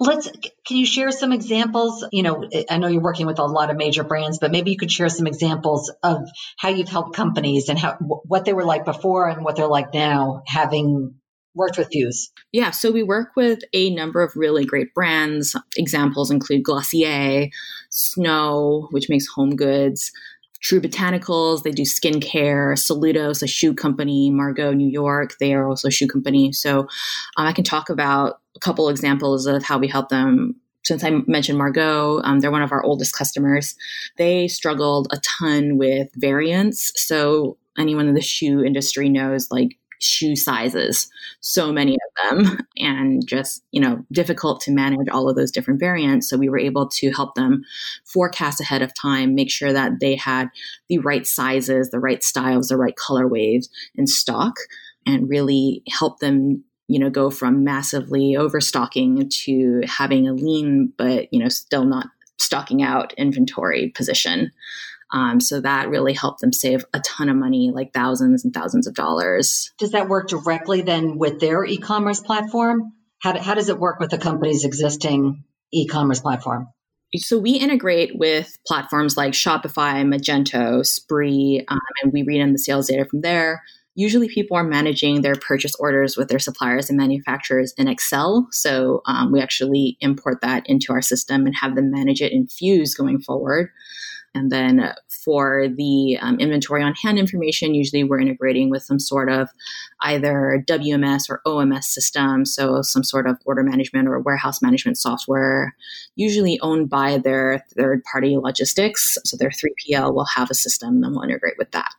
Let's. 0.00 0.30
Can 0.66 0.76
you 0.76 0.86
share 0.86 1.10
some 1.10 1.32
examples? 1.32 2.04
You 2.12 2.22
know, 2.22 2.48
I 2.70 2.78
know 2.78 2.88
you're 2.88 3.02
working 3.02 3.26
with 3.26 3.38
a 3.38 3.44
lot 3.44 3.70
of 3.70 3.76
major 3.76 4.04
brands, 4.04 4.38
but 4.38 4.50
maybe 4.50 4.70
you 4.70 4.76
could 4.76 4.90
share 4.90 5.08
some 5.08 5.26
examples 5.26 5.92
of 6.02 6.28
how 6.56 6.70
you've 6.70 6.88
helped 6.88 7.14
companies 7.14 7.68
and 7.68 7.78
how 7.78 7.96
what 7.98 8.44
they 8.44 8.52
were 8.52 8.64
like 8.64 8.84
before 8.84 9.28
and 9.28 9.44
what 9.44 9.56
they're 9.56 9.66
like 9.66 9.92
now, 9.94 10.42
having 10.46 11.14
worked 11.54 11.78
with 11.78 11.88
Fuse. 11.92 12.30
Yeah, 12.50 12.70
so 12.70 12.90
we 12.90 13.02
work 13.02 13.30
with 13.36 13.60
a 13.72 13.94
number 13.94 14.22
of 14.22 14.32
really 14.36 14.64
great 14.64 14.94
brands. 14.94 15.54
Examples 15.76 16.30
include 16.30 16.64
Glossier, 16.64 17.48
Snowe, 17.90 18.88
which 18.90 19.08
makes 19.08 19.26
home 19.26 19.56
goods. 19.56 20.12
True 20.62 20.80
Botanicals, 20.80 21.64
they 21.64 21.72
do 21.72 21.82
skincare. 21.82 22.74
Soludos, 22.74 23.42
a 23.42 23.46
shoe 23.46 23.74
company. 23.74 24.30
Margaux, 24.30 24.72
New 24.72 24.88
York, 24.88 25.36
they 25.40 25.54
are 25.54 25.68
also 25.68 25.88
a 25.88 25.90
shoe 25.90 26.06
company. 26.06 26.52
So 26.52 26.80
um, 27.36 27.46
I 27.46 27.52
can 27.52 27.64
talk 27.64 27.90
about 27.90 28.40
a 28.56 28.60
couple 28.60 28.88
examples 28.88 29.46
of 29.46 29.62
how 29.64 29.78
we 29.78 29.88
help 29.88 30.08
them. 30.08 30.54
Since 30.84 31.04
I 31.04 31.10
mentioned 31.26 31.58
Margaux, 31.58 32.20
um, 32.24 32.40
they're 32.40 32.50
one 32.50 32.62
of 32.62 32.72
our 32.72 32.82
oldest 32.82 33.16
customers. 33.16 33.76
They 34.18 34.48
struggled 34.48 35.08
a 35.12 35.18
ton 35.18 35.78
with 35.78 36.08
variants. 36.16 36.92
So 36.96 37.56
anyone 37.78 38.08
in 38.08 38.14
the 38.14 38.20
shoe 38.20 38.64
industry 38.64 39.08
knows 39.08 39.50
like 39.50 39.78
shoe 40.02 40.36
sizes, 40.36 41.10
so 41.40 41.72
many 41.72 41.94
of 41.94 42.30
them, 42.30 42.58
and 42.76 43.26
just, 43.26 43.62
you 43.72 43.80
know, 43.80 44.04
difficult 44.12 44.60
to 44.62 44.70
manage 44.70 45.08
all 45.08 45.28
of 45.28 45.36
those 45.36 45.50
different 45.50 45.80
variants. 45.80 46.28
So 46.28 46.36
we 46.36 46.48
were 46.48 46.58
able 46.58 46.88
to 46.88 47.10
help 47.10 47.34
them 47.34 47.64
forecast 48.04 48.60
ahead 48.60 48.82
of 48.82 48.92
time, 48.94 49.34
make 49.34 49.50
sure 49.50 49.72
that 49.72 50.00
they 50.00 50.16
had 50.16 50.48
the 50.88 50.98
right 50.98 51.26
sizes, 51.26 51.90
the 51.90 52.00
right 52.00 52.22
styles, 52.22 52.68
the 52.68 52.76
right 52.76 52.94
colorways 52.96 53.68
in 53.94 54.06
stock, 54.06 54.54
and 55.06 55.28
really 55.28 55.82
help 55.88 56.20
them 56.20 56.64
you 56.88 56.98
know 56.98 57.10
go 57.10 57.30
from 57.30 57.64
massively 57.64 58.36
overstocking 58.36 59.28
to 59.30 59.80
having 59.86 60.28
a 60.28 60.32
lean 60.32 60.92
but 60.98 61.32
you 61.32 61.38
know 61.40 61.48
still 61.48 61.84
not 61.84 62.08
stocking 62.38 62.82
out 62.82 63.14
inventory 63.14 63.88
position 63.90 64.50
um, 65.12 65.40
so 65.40 65.60
that 65.60 65.90
really 65.90 66.14
helped 66.14 66.40
them 66.40 66.52
save 66.52 66.84
a 66.94 67.00
ton 67.00 67.28
of 67.28 67.36
money, 67.36 67.70
like 67.70 67.92
thousands 67.92 68.44
and 68.44 68.54
thousands 68.54 68.86
of 68.86 68.94
dollars. 68.94 69.70
Does 69.78 69.92
that 69.92 70.08
work 70.08 70.28
directly 70.28 70.82
then 70.82 71.18
with 71.18 71.38
their 71.38 71.64
e 71.64 71.76
commerce 71.76 72.20
platform? 72.20 72.92
How, 73.20 73.38
how 73.38 73.54
does 73.54 73.68
it 73.68 73.78
work 73.78 74.00
with 74.00 74.10
the 74.10 74.18
company's 74.18 74.64
existing 74.64 75.44
e 75.72 75.86
commerce 75.86 76.20
platform? 76.20 76.68
So 77.14 77.38
we 77.38 77.52
integrate 77.52 78.18
with 78.18 78.56
platforms 78.66 79.18
like 79.18 79.34
Shopify, 79.34 80.02
Magento, 80.02 80.84
Spree, 80.84 81.62
um, 81.68 81.78
and 82.02 82.10
we 82.10 82.22
read 82.22 82.40
in 82.40 82.52
the 82.52 82.58
sales 82.58 82.88
data 82.88 83.04
from 83.04 83.20
there. 83.20 83.62
Usually, 83.94 84.28
people 84.28 84.56
are 84.56 84.64
managing 84.64 85.20
their 85.20 85.34
purchase 85.34 85.74
orders 85.74 86.16
with 86.16 86.28
their 86.28 86.38
suppliers 86.38 86.88
and 86.88 86.96
manufacturers 86.96 87.74
in 87.76 87.88
Excel. 87.88 88.48
So 88.50 89.02
um, 89.04 89.30
we 89.30 89.42
actually 89.42 89.98
import 90.00 90.40
that 90.40 90.66
into 90.66 90.94
our 90.94 91.02
system 91.02 91.44
and 91.44 91.54
have 91.60 91.74
them 91.74 91.90
manage 91.90 92.22
it 92.22 92.32
in 92.32 92.46
Fuse 92.46 92.94
going 92.94 93.20
forward. 93.20 93.70
And 94.34 94.50
then 94.50 94.94
for 95.08 95.68
the 95.68 96.18
um, 96.20 96.38
inventory 96.40 96.82
on 96.82 96.94
hand 96.94 97.18
information, 97.18 97.74
usually 97.74 98.02
we're 98.02 98.20
integrating 98.20 98.70
with 98.70 98.82
some 98.82 98.98
sort 98.98 99.30
of 99.30 99.50
either 100.00 100.64
WMS 100.66 101.28
or 101.28 101.42
OMS 101.46 101.84
system, 101.84 102.44
so 102.46 102.82
some 102.82 103.04
sort 103.04 103.26
of 103.26 103.36
order 103.44 103.62
management 103.62 104.08
or 104.08 104.18
warehouse 104.20 104.62
management 104.62 104.96
software, 104.98 105.74
usually 106.16 106.58
owned 106.60 106.88
by 106.88 107.18
their 107.18 107.64
third 107.76 108.02
party 108.10 108.36
logistics. 108.36 109.18
So 109.24 109.36
their 109.36 109.50
3PL 109.50 110.14
will 110.14 110.26
have 110.26 110.50
a 110.50 110.54
system 110.54 110.94
and 110.94 111.04
then 111.04 111.12
we'll 111.12 111.24
integrate 111.24 111.58
with 111.58 111.70
that. 111.72 111.90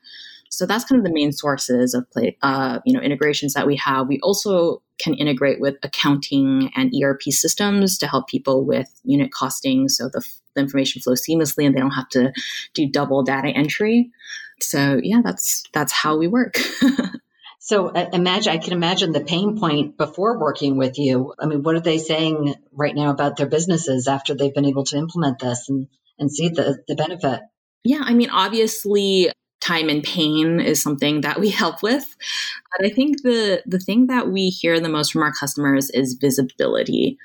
So 0.49 0.67
that's 0.67 0.85
kind 0.85 0.99
of 0.99 1.05
the 1.05 1.13
main 1.13 1.31
sources 1.31 1.95
of 1.95 2.09
play, 2.11 2.37
uh, 2.43 2.79
you 2.85 2.93
know, 2.93 2.99
integrations 2.99 3.55
that 3.55 3.65
we 3.65 3.75
have. 3.77 4.07
We 4.07 4.19
also 4.21 4.83
can 4.99 5.15
integrate 5.15 5.59
with 5.59 5.77
accounting 5.81 6.71
and 6.75 6.93
ERP 6.93 7.23
systems 7.23 7.97
to 7.97 8.07
help 8.07 8.27
people 8.27 8.63
with 8.63 8.87
unit 9.03 9.31
costing, 9.33 9.89
so 9.89 10.09
the, 10.09 10.23
the 10.55 10.61
information 10.61 11.01
flows 11.01 11.25
seamlessly 11.27 11.65
and 11.65 11.75
they 11.75 11.79
don't 11.79 11.91
have 11.91 12.09
to 12.09 12.31
do 12.73 12.89
double 12.89 13.23
data 13.23 13.49
entry. 13.49 14.11
So 14.59 14.99
yeah, 15.01 15.21
that's 15.23 15.63
that's 15.73 15.91
how 15.91 16.17
we 16.17 16.27
work. 16.27 16.57
So 17.65 17.87
uh, 17.87 18.09
imagine, 18.11 18.51
I 18.51 18.57
can 18.57 18.73
imagine 18.73 19.13
the 19.13 19.21
pain 19.23 19.57
point 19.57 19.97
before 19.97 20.37
working 20.37 20.75
with 20.75 20.99
you. 20.99 21.33
I 21.39 21.45
mean, 21.45 21.63
what 21.63 21.75
are 21.75 21.79
they 21.79 21.97
saying 21.97 22.55
right 22.73 22.93
now 22.93 23.09
about 23.09 23.37
their 23.37 23.47
businesses 23.47 24.09
after 24.09 24.35
they've 24.35 24.53
been 24.53 24.65
able 24.65 24.83
to 24.83 24.97
implement 24.97 25.39
this 25.39 25.69
and, 25.69 25.87
and 26.19 26.29
see 26.29 26.49
the, 26.49 26.83
the 26.89 26.95
benefit? 26.95 27.39
Yeah, 27.85 28.01
I 28.03 28.15
mean, 28.15 28.31
obviously, 28.31 29.31
time 29.61 29.87
and 29.87 30.03
pain 30.03 30.59
is 30.59 30.81
something 30.81 31.21
that 31.21 31.39
we 31.39 31.49
help 31.61 31.81
with. 31.81 32.17
But 32.77 32.85
I 32.85 32.89
think 32.89 33.21
the 33.21 33.63
the 33.65 33.79
thing 33.79 34.07
that 34.07 34.27
we 34.27 34.49
hear 34.49 34.81
the 34.81 34.89
most 34.89 35.13
from 35.13 35.23
our 35.23 35.31
customers 35.31 35.89
is 35.89 36.17
visibility. 36.19 37.17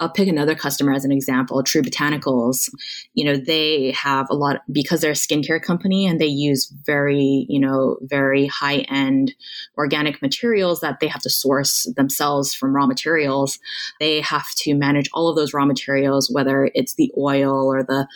I'll 0.00 0.10
pick 0.10 0.28
another 0.28 0.54
customer 0.54 0.92
as 0.92 1.04
an 1.04 1.10
example, 1.10 1.62
True 1.62 1.82
Botanicals. 1.82 2.70
You 3.14 3.24
know, 3.24 3.36
they 3.36 3.92
have 3.92 4.28
a 4.30 4.34
lot 4.34 4.60
because 4.70 5.00
they're 5.00 5.10
a 5.10 5.14
skincare 5.14 5.60
company 5.60 6.06
and 6.06 6.20
they 6.20 6.26
use 6.26 6.72
very, 6.84 7.46
you 7.48 7.58
know, 7.58 7.96
very 8.02 8.46
high 8.46 8.78
end 8.88 9.34
organic 9.76 10.22
materials 10.22 10.80
that 10.80 11.00
they 11.00 11.08
have 11.08 11.22
to 11.22 11.30
source 11.30 11.90
themselves 11.96 12.54
from 12.54 12.74
raw 12.74 12.86
materials. 12.86 13.58
They 13.98 14.20
have 14.20 14.50
to 14.58 14.74
manage 14.74 15.08
all 15.12 15.28
of 15.28 15.36
those 15.36 15.52
raw 15.52 15.64
materials, 15.64 16.30
whether 16.30 16.70
it's 16.74 16.94
the 16.94 17.12
oil 17.18 17.66
or 17.66 17.82
the 17.82 18.06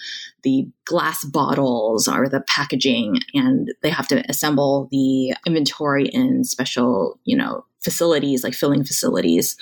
the 0.43 0.69
glass 0.85 1.25
bottles 1.25 2.09
or 2.09 2.29
the 2.29 2.41
packaging, 2.41 3.21
and 3.35 3.73
they 3.83 3.91
have 3.91 4.09
to 4.09 4.25
assemble 4.29 4.89
the 4.91 5.35
inventory 5.47 6.07
in 6.09 6.45
special, 6.45 7.19
you 7.25 7.37
know, 7.37 7.65
facilities, 7.83 8.45
like 8.45 8.55
filling 8.55 8.85
facilities, 8.85 9.57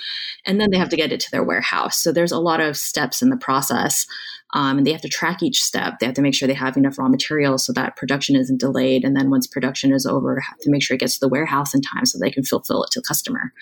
and 0.45 0.59
then 0.59 0.69
they 0.71 0.77
have 0.77 0.89
to 0.89 0.97
get 0.97 1.11
it 1.11 1.19
to 1.19 1.31
their 1.31 1.43
warehouse. 1.43 2.01
So 2.01 2.11
there's 2.11 2.31
a 2.31 2.39
lot 2.39 2.59
of 2.59 2.77
steps 2.77 3.21
in 3.21 3.29
the 3.29 3.37
process. 3.37 4.05
Um, 4.53 4.77
and 4.77 4.87
they 4.87 4.91
have 4.91 5.01
to 5.01 5.09
track 5.09 5.41
each 5.41 5.61
step. 5.61 5.99
They 5.99 6.05
have 6.05 6.15
to 6.15 6.21
make 6.21 6.33
sure 6.33 6.47
they 6.47 6.53
have 6.53 6.77
enough 6.77 6.97
raw 6.97 7.07
materials 7.07 7.65
so 7.65 7.73
that 7.73 7.95
production 7.95 8.35
isn't 8.35 8.59
delayed. 8.59 9.03
And 9.03 9.15
then 9.15 9.29
once 9.29 9.47
production 9.47 9.93
is 9.93 10.05
over, 10.05 10.39
have 10.39 10.59
to 10.59 10.69
make 10.69 10.83
sure 10.83 10.95
it 10.95 10.99
gets 10.99 11.15
to 11.15 11.25
the 11.25 11.29
warehouse 11.29 11.73
in 11.73 11.81
time 11.81 12.05
so 12.05 12.19
they 12.19 12.31
can 12.31 12.43
fulfill 12.43 12.83
it 12.83 12.91
to 12.91 12.99
the 12.99 13.07
customer. 13.07 13.53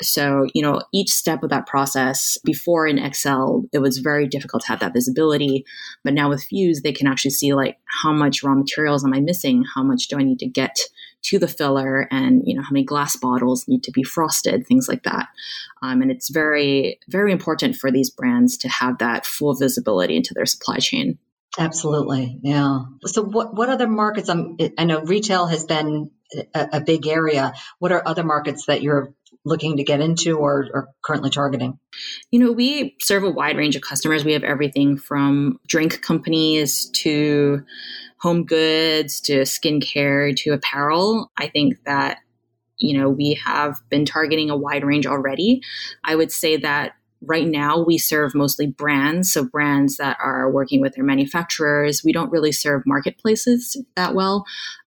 So, 0.00 0.46
you 0.54 0.62
know, 0.62 0.82
each 0.92 1.10
step 1.10 1.42
of 1.42 1.50
that 1.50 1.66
process 1.66 2.38
before 2.44 2.86
in 2.86 2.98
Excel, 2.98 3.64
it 3.72 3.78
was 3.78 3.98
very 3.98 4.26
difficult 4.26 4.62
to 4.62 4.68
have 4.68 4.80
that 4.80 4.92
visibility. 4.92 5.64
But 6.04 6.14
now 6.14 6.28
with 6.28 6.42
Fuse, 6.42 6.82
they 6.82 6.92
can 6.92 7.06
actually 7.06 7.30
see 7.30 7.54
like 7.54 7.78
how 8.02 8.12
much 8.12 8.42
raw 8.42 8.54
materials 8.54 9.04
am 9.04 9.14
I 9.14 9.20
missing? 9.20 9.64
How 9.74 9.82
much 9.82 10.08
do 10.08 10.18
I 10.18 10.22
need 10.22 10.38
to 10.40 10.46
get 10.46 10.78
to 11.24 11.38
the 11.38 11.48
filler? 11.48 12.08
And 12.10 12.42
you 12.44 12.56
know 12.56 12.62
how 12.62 12.72
many 12.72 12.84
glass 12.84 13.16
bottles 13.16 13.68
need 13.68 13.84
to 13.84 13.92
be 13.92 14.02
frosted? 14.02 14.66
Things 14.66 14.88
like 14.88 15.02
that. 15.04 15.28
Um, 15.82 16.02
and 16.02 16.10
it's 16.10 16.30
very 16.30 16.98
very 17.08 17.32
important 17.32 17.76
for 17.76 17.90
these 17.90 18.10
brands 18.10 18.56
to 18.58 18.68
have 18.68 18.98
that 18.98 19.26
full 19.26 19.54
visibility 19.54 20.16
into 20.16 20.34
their 20.34 20.46
supply 20.46 20.78
chain. 20.78 21.18
Absolutely. 21.58 22.38
Yeah. 22.42 22.80
So 23.04 23.22
what 23.22 23.54
what 23.54 23.68
other 23.68 23.86
markets 23.86 24.28
um, 24.28 24.56
i 24.78 24.84
know 24.84 25.02
retail 25.02 25.46
has 25.46 25.64
been 25.64 26.10
a, 26.54 26.68
a 26.74 26.80
big 26.80 27.06
area. 27.06 27.52
What 27.78 27.92
are 27.92 28.02
other 28.06 28.24
markets 28.24 28.66
that 28.66 28.82
you're 28.82 29.14
looking 29.44 29.76
to 29.76 29.84
get 29.84 30.00
into 30.00 30.38
or, 30.38 30.68
or, 30.72 30.88
currently 31.02 31.30
targeting? 31.30 31.78
You 32.30 32.40
know, 32.40 32.52
we 32.52 32.96
serve 33.00 33.24
a 33.24 33.30
wide 33.30 33.56
range 33.56 33.76
of 33.76 33.82
customers. 33.82 34.24
We 34.24 34.32
have 34.32 34.44
everything 34.44 34.96
from 34.96 35.58
drink 35.66 36.02
companies 36.02 36.90
to 36.90 37.64
home 38.18 38.44
goods 38.44 39.20
to 39.22 39.40
skincare 39.40 40.34
to 40.36 40.50
apparel. 40.50 41.30
I 41.36 41.48
think 41.48 41.82
that, 41.84 42.18
you 42.78 42.98
know, 42.98 43.08
we 43.10 43.40
have 43.44 43.76
been 43.90 44.04
targeting 44.04 44.50
a 44.50 44.56
wide 44.56 44.84
range 44.84 45.06
already. 45.06 45.62
I 46.04 46.14
would 46.14 46.30
say 46.30 46.56
that 46.58 46.92
right 47.24 47.46
now 47.46 47.82
we 47.82 47.98
serve 47.98 48.34
mostly 48.34 48.66
brands 48.66 49.32
so 49.32 49.44
brands 49.44 49.96
that 49.96 50.16
are 50.20 50.50
working 50.50 50.80
with 50.80 50.94
their 50.94 51.04
manufacturers 51.04 52.02
we 52.04 52.12
don't 52.12 52.32
really 52.32 52.52
serve 52.52 52.82
marketplaces 52.84 53.80
that 53.94 54.14
well 54.14 54.44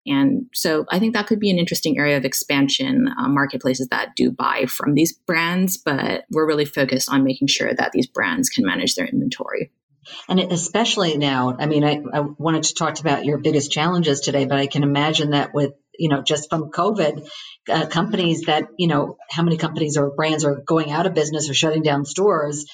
and 0.06 0.46
so 0.52 0.84
I 0.90 0.98
think 0.98 1.14
that 1.14 1.26
could 1.26 1.38
be 1.38 1.50
an 1.50 1.58
interesting 1.58 1.98
area 1.98 2.16
of 2.16 2.24
expansion, 2.24 3.08
uh, 3.08 3.28
marketplaces 3.28 3.88
that 3.88 4.16
do 4.16 4.30
buy 4.32 4.66
from 4.66 4.94
these 4.94 5.12
brands, 5.12 5.76
but 5.76 6.24
we're 6.30 6.46
really 6.46 6.64
focused 6.64 7.08
on 7.08 7.24
making 7.24 7.48
sure 7.48 7.72
that 7.72 7.92
these 7.92 8.08
brands 8.08 8.48
can 8.48 8.66
manage 8.66 8.94
their 8.94 9.06
inventory. 9.06 9.70
And 10.28 10.40
especially 10.40 11.16
now, 11.16 11.56
I 11.58 11.66
mean, 11.66 11.84
I, 11.84 12.02
I 12.12 12.20
wanted 12.20 12.64
to 12.64 12.74
talk 12.74 12.98
about 12.98 13.24
your 13.24 13.38
biggest 13.38 13.70
challenges 13.70 14.20
today, 14.20 14.46
but 14.46 14.58
I 14.58 14.66
can 14.66 14.82
imagine 14.82 15.30
that 15.30 15.54
with, 15.54 15.74
you 15.96 16.08
know, 16.08 16.22
just 16.22 16.50
from 16.50 16.72
COVID, 16.72 17.28
uh, 17.70 17.86
companies 17.86 18.42
that, 18.42 18.64
you 18.76 18.88
know, 18.88 19.16
how 19.30 19.44
many 19.44 19.56
companies 19.56 19.96
or 19.96 20.10
brands 20.10 20.44
are 20.44 20.56
going 20.56 20.90
out 20.90 21.06
of 21.06 21.14
business 21.14 21.48
or 21.48 21.54
shutting 21.54 21.82
down 21.82 22.04
stores. 22.04 22.66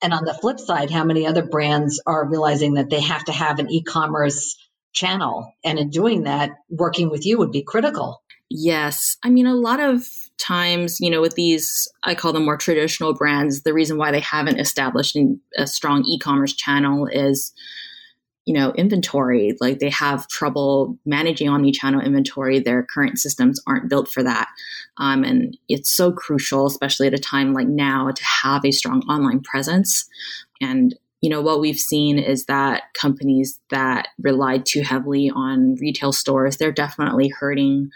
And 0.00 0.14
on 0.14 0.24
the 0.24 0.32
flip 0.32 0.58
side, 0.58 0.90
how 0.90 1.04
many 1.04 1.26
other 1.26 1.44
brands 1.44 2.00
are 2.06 2.26
realizing 2.26 2.74
that 2.74 2.88
they 2.88 3.00
have 3.00 3.24
to 3.26 3.32
have 3.32 3.58
an 3.58 3.70
e 3.70 3.82
commerce 3.82 4.56
channel. 4.92 5.52
And 5.64 5.78
in 5.78 5.90
doing 5.90 6.24
that, 6.24 6.50
working 6.70 7.10
with 7.10 7.24
you 7.26 7.38
would 7.38 7.52
be 7.52 7.62
critical. 7.62 8.22
Yes. 8.50 9.16
I 9.24 9.30
mean, 9.30 9.46
a 9.46 9.54
lot 9.54 9.80
of 9.80 10.06
times, 10.38 11.00
you 11.00 11.10
know, 11.10 11.20
with 11.20 11.34
these, 11.36 11.88
I 12.02 12.14
call 12.14 12.32
them 12.32 12.44
more 12.44 12.56
traditional 12.56 13.14
brands, 13.14 13.62
the 13.62 13.72
reason 13.72 13.96
why 13.96 14.10
they 14.10 14.20
haven't 14.20 14.60
established 14.60 15.16
a 15.56 15.66
strong 15.66 16.04
e 16.04 16.18
commerce 16.18 16.52
channel 16.52 17.06
is, 17.06 17.52
you 18.44 18.52
know, 18.52 18.72
inventory. 18.72 19.56
Like 19.60 19.78
they 19.78 19.90
have 19.90 20.28
trouble 20.28 20.98
managing 21.06 21.48
omni 21.48 21.70
channel 21.72 22.00
inventory. 22.00 22.58
Their 22.58 22.82
current 22.82 23.18
systems 23.18 23.62
aren't 23.66 23.88
built 23.88 24.08
for 24.08 24.22
that. 24.22 24.48
Um, 24.98 25.22
and 25.22 25.56
it's 25.68 25.94
so 25.94 26.12
crucial, 26.12 26.66
especially 26.66 27.06
at 27.06 27.14
a 27.14 27.18
time 27.18 27.54
like 27.54 27.68
now, 27.68 28.10
to 28.10 28.24
have 28.24 28.64
a 28.64 28.72
strong 28.72 29.02
online 29.08 29.40
presence. 29.40 30.06
And 30.60 30.94
you 31.22 31.30
know, 31.30 31.40
what 31.40 31.60
we've 31.60 31.78
seen 31.78 32.18
is 32.18 32.46
that 32.46 32.92
companies 32.94 33.60
that 33.70 34.08
relied 34.20 34.66
too 34.66 34.82
heavily 34.82 35.30
on 35.34 35.76
retail 35.76 36.12
stores, 36.12 36.56
they're 36.56 36.72
definitely 36.72 37.28
hurting. 37.28 37.90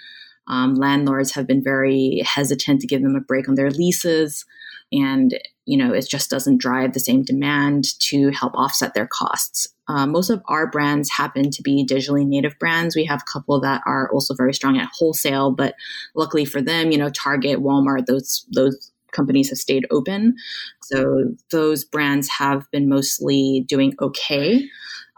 Um, 0.47 0.77
landlords 0.77 1.33
have 1.33 1.47
been 1.47 1.63
very 1.63 2.23
hesitant 2.25 2.81
to 2.81 2.87
give 2.87 3.03
them 3.03 3.17
a 3.17 3.21
break 3.21 3.49
on 3.49 3.57
their 3.57 3.71
leases. 3.71 4.45
And, 4.93 5.37
you 5.65 5.77
know, 5.77 5.93
it 5.93 6.09
just 6.09 6.31
doesn't 6.31 6.61
drive 6.61 6.93
the 6.93 7.01
same 7.01 7.25
demand 7.25 7.99
to 7.99 8.31
help 8.31 8.55
offset 8.55 8.95
their 8.95 9.09
costs. 9.09 9.67
Uh, 9.89 10.07
most 10.07 10.31
of 10.31 10.41
our 10.47 10.69
brands 10.69 11.11
happen 11.11 11.51
to 11.51 11.63
be 11.63 11.85
digitally 11.85 12.25
native 12.25 12.57
brands. 12.61 12.95
We 12.95 13.07
have 13.07 13.23
a 13.23 13.33
couple 13.33 13.61
that 13.61 13.83
are 13.87 14.09
also 14.13 14.35
very 14.35 14.55
strong 14.55 14.79
at 14.79 14.89
wholesale, 14.97 15.51
but 15.51 15.75
luckily 16.15 16.45
for 16.45 16.63
them, 16.63 16.93
you 16.93 16.99
know, 16.99 17.11
Target, 17.11 17.59
Walmart, 17.59 18.07
those 18.07 18.47
those 18.53 18.93
companies 19.13 19.51
have 19.51 19.59
stayed 19.59 19.87
open. 19.91 20.37
So 20.83 21.35
those 21.51 21.85
brands 21.85 22.29
have 22.29 22.71
been 22.71 22.89
mostly 22.89 23.65
doing 23.69 23.95
okay. 24.01 24.69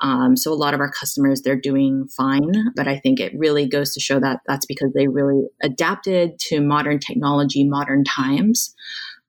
Um, 0.01 0.37
so 0.37 0.53
a 0.53 0.55
lot 0.55 0.75
of 0.75 0.81
our 0.81 0.91
customers, 0.91 1.43
they're 1.43 1.57
doing 1.57 2.07
fine, 2.09 2.73
but 2.77 2.87
I 2.87 2.99
think 2.99 3.19
it 3.19 3.33
really 3.37 3.67
goes 3.67 3.93
to 3.95 4.01
show 4.01 4.21
that 4.21 4.41
that's 4.47 4.67
because 4.67 4.93
they 4.93 5.09
really 5.09 5.49
adapted 5.63 6.39
to 6.41 6.61
modern 6.61 7.01
technology, 7.01 7.65
modern 7.65 8.05
times. 8.05 8.75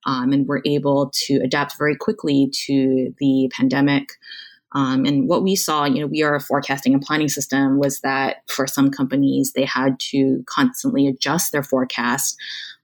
Um, 0.06 0.32
and 0.32 0.48
were 0.48 0.62
able 0.64 1.12
to 1.26 1.42
adapt 1.44 1.78
very 1.78 1.94
quickly 1.94 2.50
to 2.68 3.14
the 3.20 3.52
pandemic. 3.54 4.14
Um, 4.72 5.06
and 5.06 5.28
what 5.28 5.44
we 5.44 5.56
saw, 5.56 5.86
you 5.86 6.00
know, 6.00 6.08
we 6.08 6.24
are 6.24 6.36
a 6.36 6.40
forecasting 6.40 6.94
and 6.94 7.02
planning 7.02 7.28
system, 7.28 7.80
was 7.80 8.00
that 8.00 8.38
for 8.48 8.66
some 8.66 8.92
companies, 8.92 9.54
they 9.54 9.66
had 9.66 10.00
to 10.12 10.44
constantly 10.48 11.08
adjust 11.08 11.52
their 11.52 11.64
forecast. 11.64 12.38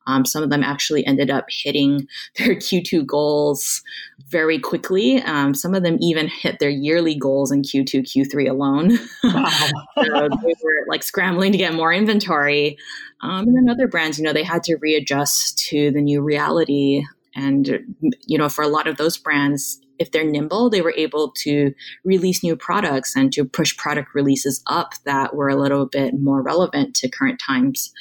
Um, 0.07 0.25
some 0.25 0.43
of 0.43 0.49
them 0.49 0.63
actually 0.63 1.05
ended 1.05 1.29
up 1.29 1.45
hitting 1.49 2.07
their 2.37 2.55
Q2 2.55 3.05
goals 3.05 3.81
very 4.29 4.59
quickly. 4.59 5.21
Um, 5.21 5.53
some 5.53 5.75
of 5.75 5.83
them 5.83 5.97
even 6.01 6.27
hit 6.27 6.59
their 6.59 6.69
yearly 6.69 7.15
goals 7.15 7.51
in 7.51 7.61
Q2, 7.61 8.01
Q3 8.03 8.49
alone. 8.49 8.97
Wow. 9.23 9.49
so 9.97 10.29
they 10.43 10.53
were 10.63 10.85
like 10.87 11.03
scrambling 11.03 11.51
to 11.51 11.57
get 11.57 11.73
more 11.73 11.91
inventory. 11.91 12.77
Um, 13.21 13.47
and 13.47 13.55
then 13.55 13.69
other 13.69 13.87
brands, 13.87 14.17
you 14.17 14.23
know, 14.23 14.33
they 14.33 14.43
had 14.43 14.63
to 14.63 14.77
readjust 14.77 15.57
to 15.69 15.91
the 15.91 16.01
new 16.01 16.21
reality. 16.21 17.03
And, 17.35 17.79
you 18.27 18.37
know, 18.37 18.47
for 18.47 18.63
a 18.63 18.67
lot 18.67 18.87
of 18.87 18.97
those 18.97 19.17
brands, 19.17 19.81
if 19.99 20.11
they're 20.11 20.29
nimble, 20.29 20.69
they 20.69 20.81
were 20.81 20.93
able 20.95 21.31
to 21.31 21.73
release 22.03 22.43
new 22.43 22.55
products 22.55 23.15
and 23.15 23.31
to 23.33 23.45
push 23.45 23.75
product 23.77 24.13
releases 24.13 24.61
up 24.67 24.93
that 25.05 25.35
were 25.35 25.49
a 25.49 25.55
little 25.55 25.85
bit 25.85 26.13
more 26.19 26.41
relevant 26.41 26.95
to 26.97 27.09
current 27.09 27.39
times. 27.45 27.91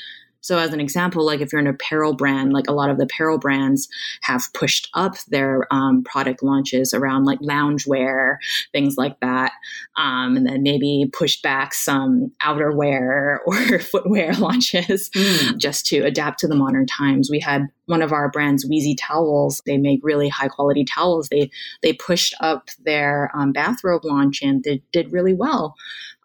So, 0.44 0.58
as 0.58 0.74
an 0.74 0.80
example, 0.80 1.24
like 1.24 1.40
if 1.40 1.52
you're 1.52 1.60
an 1.60 1.66
apparel 1.66 2.12
brand, 2.12 2.52
like 2.52 2.68
a 2.68 2.72
lot 2.72 2.90
of 2.90 2.98
the 2.98 3.04
apparel 3.04 3.38
brands 3.38 3.88
have 4.20 4.42
pushed 4.52 4.90
up 4.92 5.16
their 5.28 5.66
um, 5.72 6.04
product 6.04 6.42
launches 6.42 6.92
around 6.92 7.24
like 7.24 7.38
loungewear, 7.38 8.36
things 8.70 8.98
like 8.98 9.18
that, 9.20 9.52
um, 9.96 10.36
and 10.36 10.46
then 10.46 10.62
maybe 10.62 11.10
pushed 11.14 11.42
back 11.42 11.72
some 11.72 12.30
outerwear 12.42 13.38
or 13.46 13.78
footwear 13.78 14.34
launches 14.38 15.08
mm. 15.16 15.56
just 15.56 15.86
to 15.86 16.00
adapt 16.00 16.40
to 16.40 16.46
the 16.46 16.54
modern 16.54 16.84
times. 16.84 17.30
We 17.30 17.40
had 17.40 17.66
one 17.86 18.02
of 18.02 18.12
our 18.12 18.30
brands, 18.30 18.68
Weezie 18.68 18.96
Towels. 18.98 19.62
They 19.66 19.78
make 19.78 20.00
really 20.02 20.28
high 20.28 20.48
quality 20.48 20.84
towels. 20.84 21.28
They 21.28 21.50
they 21.82 21.92
pushed 21.92 22.34
up 22.40 22.68
their 22.84 23.30
um, 23.34 23.52
bathrobe 23.52 24.04
launch 24.04 24.42
and 24.42 24.62
they 24.64 24.82
did 24.92 25.12
really 25.12 25.34
well. 25.34 25.74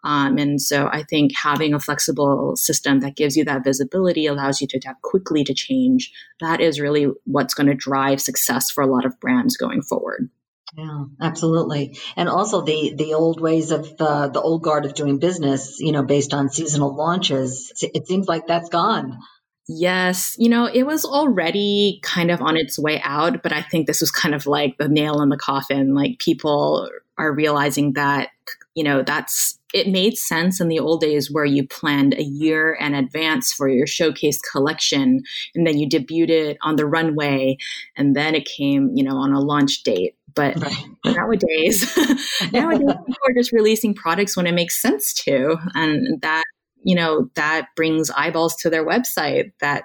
Um, 0.02 0.38
and 0.38 0.60
so 0.60 0.88
I 0.90 1.02
think 1.02 1.32
having 1.36 1.74
a 1.74 1.80
flexible 1.80 2.56
system 2.56 3.00
that 3.00 3.16
gives 3.16 3.36
you 3.36 3.44
that 3.44 3.64
visibility 3.64 4.26
allows 4.26 4.60
you 4.60 4.66
to 4.68 4.78
adapt 4.78 5.02
quickly 5.02 5.44
to 5.44 5.54
change. 5.54 6.12
That 6.40 6.60
is 6.60 6.80
really 6.80 7.08
what's 7.24 7.54
going 7.54 7.66
to 7.66 7.74
drive 7.74 8.20
success 8.20 8.70
for 8.70 8.82
a 8.82 8.86
lot 8.86 9.04
of 9.04 9.20
brands 9.20 9.56
going 9.56 9.82
forward. 9.82 10.30
Yeah, 10.76 11.04
absolutely. 11.20 11.98
And 12.16 12.28
also 12.28 12.62
the 12.62 12.94
the 12.94 13.14
old 13.14 13.40
ways 13.40 13.72
of 13.72 13.92
uh, 13.98 14.28
the 14.28 14.40
old 14.40 14.62
guard 14.62 14.84
of 14.84 14.94
doing 14.94 15.18
business, 15.18 15.80
you 15.80 15.92
know, 15.92 16.04
based 16.04 16.32
on 16.32 16.48
seasonal 16.48 16.94
launches, 16.94 17.72
it 17.82 18.06
seems 18.06 18.28
like 18.28 18.46
that's 18.46 18.68
gone. 18.68 19.18
Yes, 19.72 20.34
you 20.36 20.48
know, 20.48 20.66
it 20.66 20.82
was 20.82 21.04
already 21.04 22.00
kind 22.02 22.32
of 22.32 22.42
on 22.42 22.56
its 22.56 22.76
way 22.76 23.00
out, 23.04 23.40
but 23.40 23.52
I 23.52 23.62
think 23.62 23.86
this 23.86 24.00
was 24.00 24.10
kind 24.10 24.34
of 24.34 24.46
like 24.46 24.76
the 24.78 24.88
nail 24.88 25.22
in 25.22 25.28
the 25.28 25.36
coffin. 25.36 25.94
Like 25.94 26.18
people 26.18 26.90
are 27.16 27.32
realizing 27.32 27.92
that, 27.92 28.30
you 28.74 28.82
know, 28.82 29.04
that's 29.04 29.60
it 29.72 29.86
made 29.86 30.18
sense 30.18 30.60
in 30.60 30.66
the 30.66 30.80
old 30.80 31.00
days 31.00 31.30
where 31.30 31.44
you 31.44 31.64
planned 31.68 32.14
a 32.14 32.22
year 32.24 32.74
in 32.80 32.96
advance 32.96 33.52
for 33.52 33.68
your 33.68 33.86
showcase 33.86 34.40
collection 34.40 35.22
and 35.54 35.64
then 35.64 35.78
you 35.78 35.88
debuted 35.88 36.30
it 36.30 36.58
on 36.62 36.74
the 36.74 36.86
runway 36.86 37.56
and 37.96 38.16
then 38.16 38.34
it 38.34 38.46
came 38.46 38.90
you 38.96 39.04
know 39.04 39.16
on 39.16 39.32
a 39.32 39.38
launch 39.38 39.84
date 39.84 40.16
but 40.34 40.60
right. 40.60 40.84
nowadays 41.06 41.96
nowadays 42.52 42.80
people 43.06 43.28
are 43.28 43.34
just 43.36 43.52
releasing 43.52 43.94
products 43.94 44.36
when 44.36 44.48
it 44.48 44.54
makes 44.54 44.82
sense 44.82 45.14
to 45.14 45.56
and 45.74 46.20
that 46.20 46.42
you 46.82 46.94
know 46.94 47.30
that 47.34 47.68
brings 47.76 48.10
eyeballs 48.10 48.56
to 48.56 48.70
their 48.70 48.86
website 48.86 49.52
that 49.60 49.84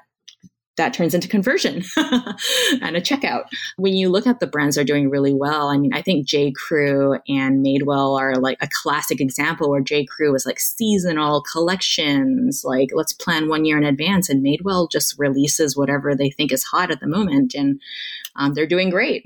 that 0.78 0.94
turns 0.94 1.14
into 1.14 1.28
conversion 1.28 1.84
and 1.98 2.96
a 2.96 3.02
checkout. 3.02 3.46
When 3.78 3.94
you 3.94 4.10
look 4.10 4.28
at 4.28 4.40
the 4.40 4.48
brands 4.48 4.76
that 4.76 4.82
are 4.82 4.86
doing 4.86 5.10
really 5.10 5.34
well, 5.34 5.70
I 5.70 5.78
mean, 5.78 5.94
I 5.94 6.02
think 6.02 6.28
J. 6.28 6.52
Crew 6.52 7.18
and 7.28 7.66
Madewell 7.66 8.20
are 8.20 8.36
like 8.36 8.58
a 8.62 8.70
classic 8.84 9.22
example 9.22 9.70
where 9.70 9.82
J. 9.82 10.06
Crew 10.06 10.32
was 10.32 10.46
like 10.46 10.60
seasonal 10.60 11.44
collections, 11.52 12.64
like 12.66 12.90
let's 12.94 13.14
plan 13.14 13.48
one 13.48 13.66
year 13.66 13.78
in 13.78 13.86
advance, 13.86 14.30
and 14.30 14.46
Madewell 14.46 14.92
just 14.92 15.18
releases 15.18 15.78
whatever 15.78 16.16
they 16.16 16.30
think 16.30 16.52
is 16.52 16.64
hot 16.64 16.92
at 16.92 17.00
the 17.00 17.08
moment, 17.08 17.54
and 17.56 17.80
um, 18.36 18.54
they're 18.54 18.68
doing 18.68 18.90
great. 18.90 19.24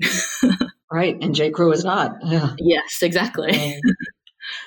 right, 0.92 1.16
and 1.20 1.34
J. 1.34 1.50
Crew 1.50 1.72
is 1.72 1.84
not. 1.84 2.16
Yeah. 2.24 2.54
Yes, 2.58 3.02
exactly. 3.02 3.80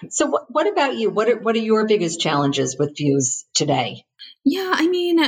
so, 0.09 0.27
what, 0.27 0.45
what 0.49 0.71
about 0.71 0.95
you? 0.95 1.09
What 1.09 1.29
are, 1.29 1.39
what 1.39 1.55
are 1.55 1.59
your 1.59 1.87
biggest 1.87 2.19
challenges 2.19 2.77
with 2.77 2.95
Fuse 2.97 3.45
today? 3.53 4.05
Yeah, 4.43 4.71
I 4.73 4.87
mean, 4.87 5.19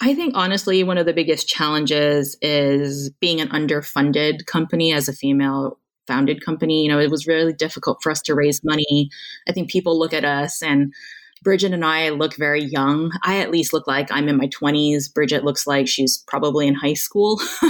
I 0.00 0.14
think 0.14 0.36
honestly, 0.36 0.82
one 0.84 0.98
of 0.98 1.06
the 1.06 1.12
biggest 1.12 1.48
challenges 1.48 2.36
is 2.40 3.10
being 3.20 3.40
an 3.40 3.48
underfunded 3.48 4.46
company 4.46 4.92
as 4.92 5.08
a 5.08 5.12
female 5.12 5.78
founded 6.06 6.44
company. 6.44 6.82
You 6.82 6.88
know, 6.88 7.00
it 7.00 7.10
was 7.10 7.26
really 7.26 7.52
difficult 7.52 7.98
for 8.02 8.10
us 8.10 8.22
to 8.22 8.34
raise 8.34 8.62
money. 8.64 9.10
I 9.48 9.52
think 9.52 9.70
people 9.70 9.98
look 9.98 10.14
at 10.14 10.24
us 10.24 10.62
and 10.62 10.92
Bridget 11.42 11.72
and 11.72 11.84
I 11.84 12.10
look 12.10 12.36
very 12.36 12.62
young. 12.62 13.12
I 13.22 13.38
at 13.38 13.50
least 13.50 13.72
look 13.72 13.86
like 13.86 14.10
I'm 14.10 14.28
in 14.28 14.36
my 14.36 14.48
20s. 14.48 15.12
Bridget 15.12 15.44
looks 15.44 15.66
like 15.66 15.88
she's 15.88 16.18
probably 16.26 16.66
in 16.66 16.74
high 16.74 16.94
school. 16.94 17.40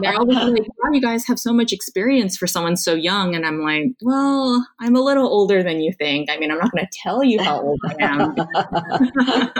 Like, 0.00 0.02
wow, 0.18 0.90
you 0.92 1.00
guys 1.00 1.26
have 1.26 1.38
so 1.38 1.52
much 1.52 1.72
experience 1.72 2.36
for 2.36 2.46
someone 2.46 2.76
so 2.76 2.94
young. 2.94 3.34
And 3.34 3.46
I'm 3.46 3.62
like, 3.62 3.86
well, 4.02 4.66
I'm 4.80 4.94
a 4.94 5.00
little 5.00 5.26
older 5.26 5.62
than 5.62 5.80
you 5.80 5.92
think. 5.92 6.30
I 6.30 6.36
mean, 6.38 6.50
I'm 6.50 6.58
not 6.58 6.70
going 6.72 6.84
to 6.84 6.98
tell 7.02 7.24
you 7.24 7.42
how 7.42 7.60
old 7.60 7.80
I 7.86 7.94
am. 9.46 9.52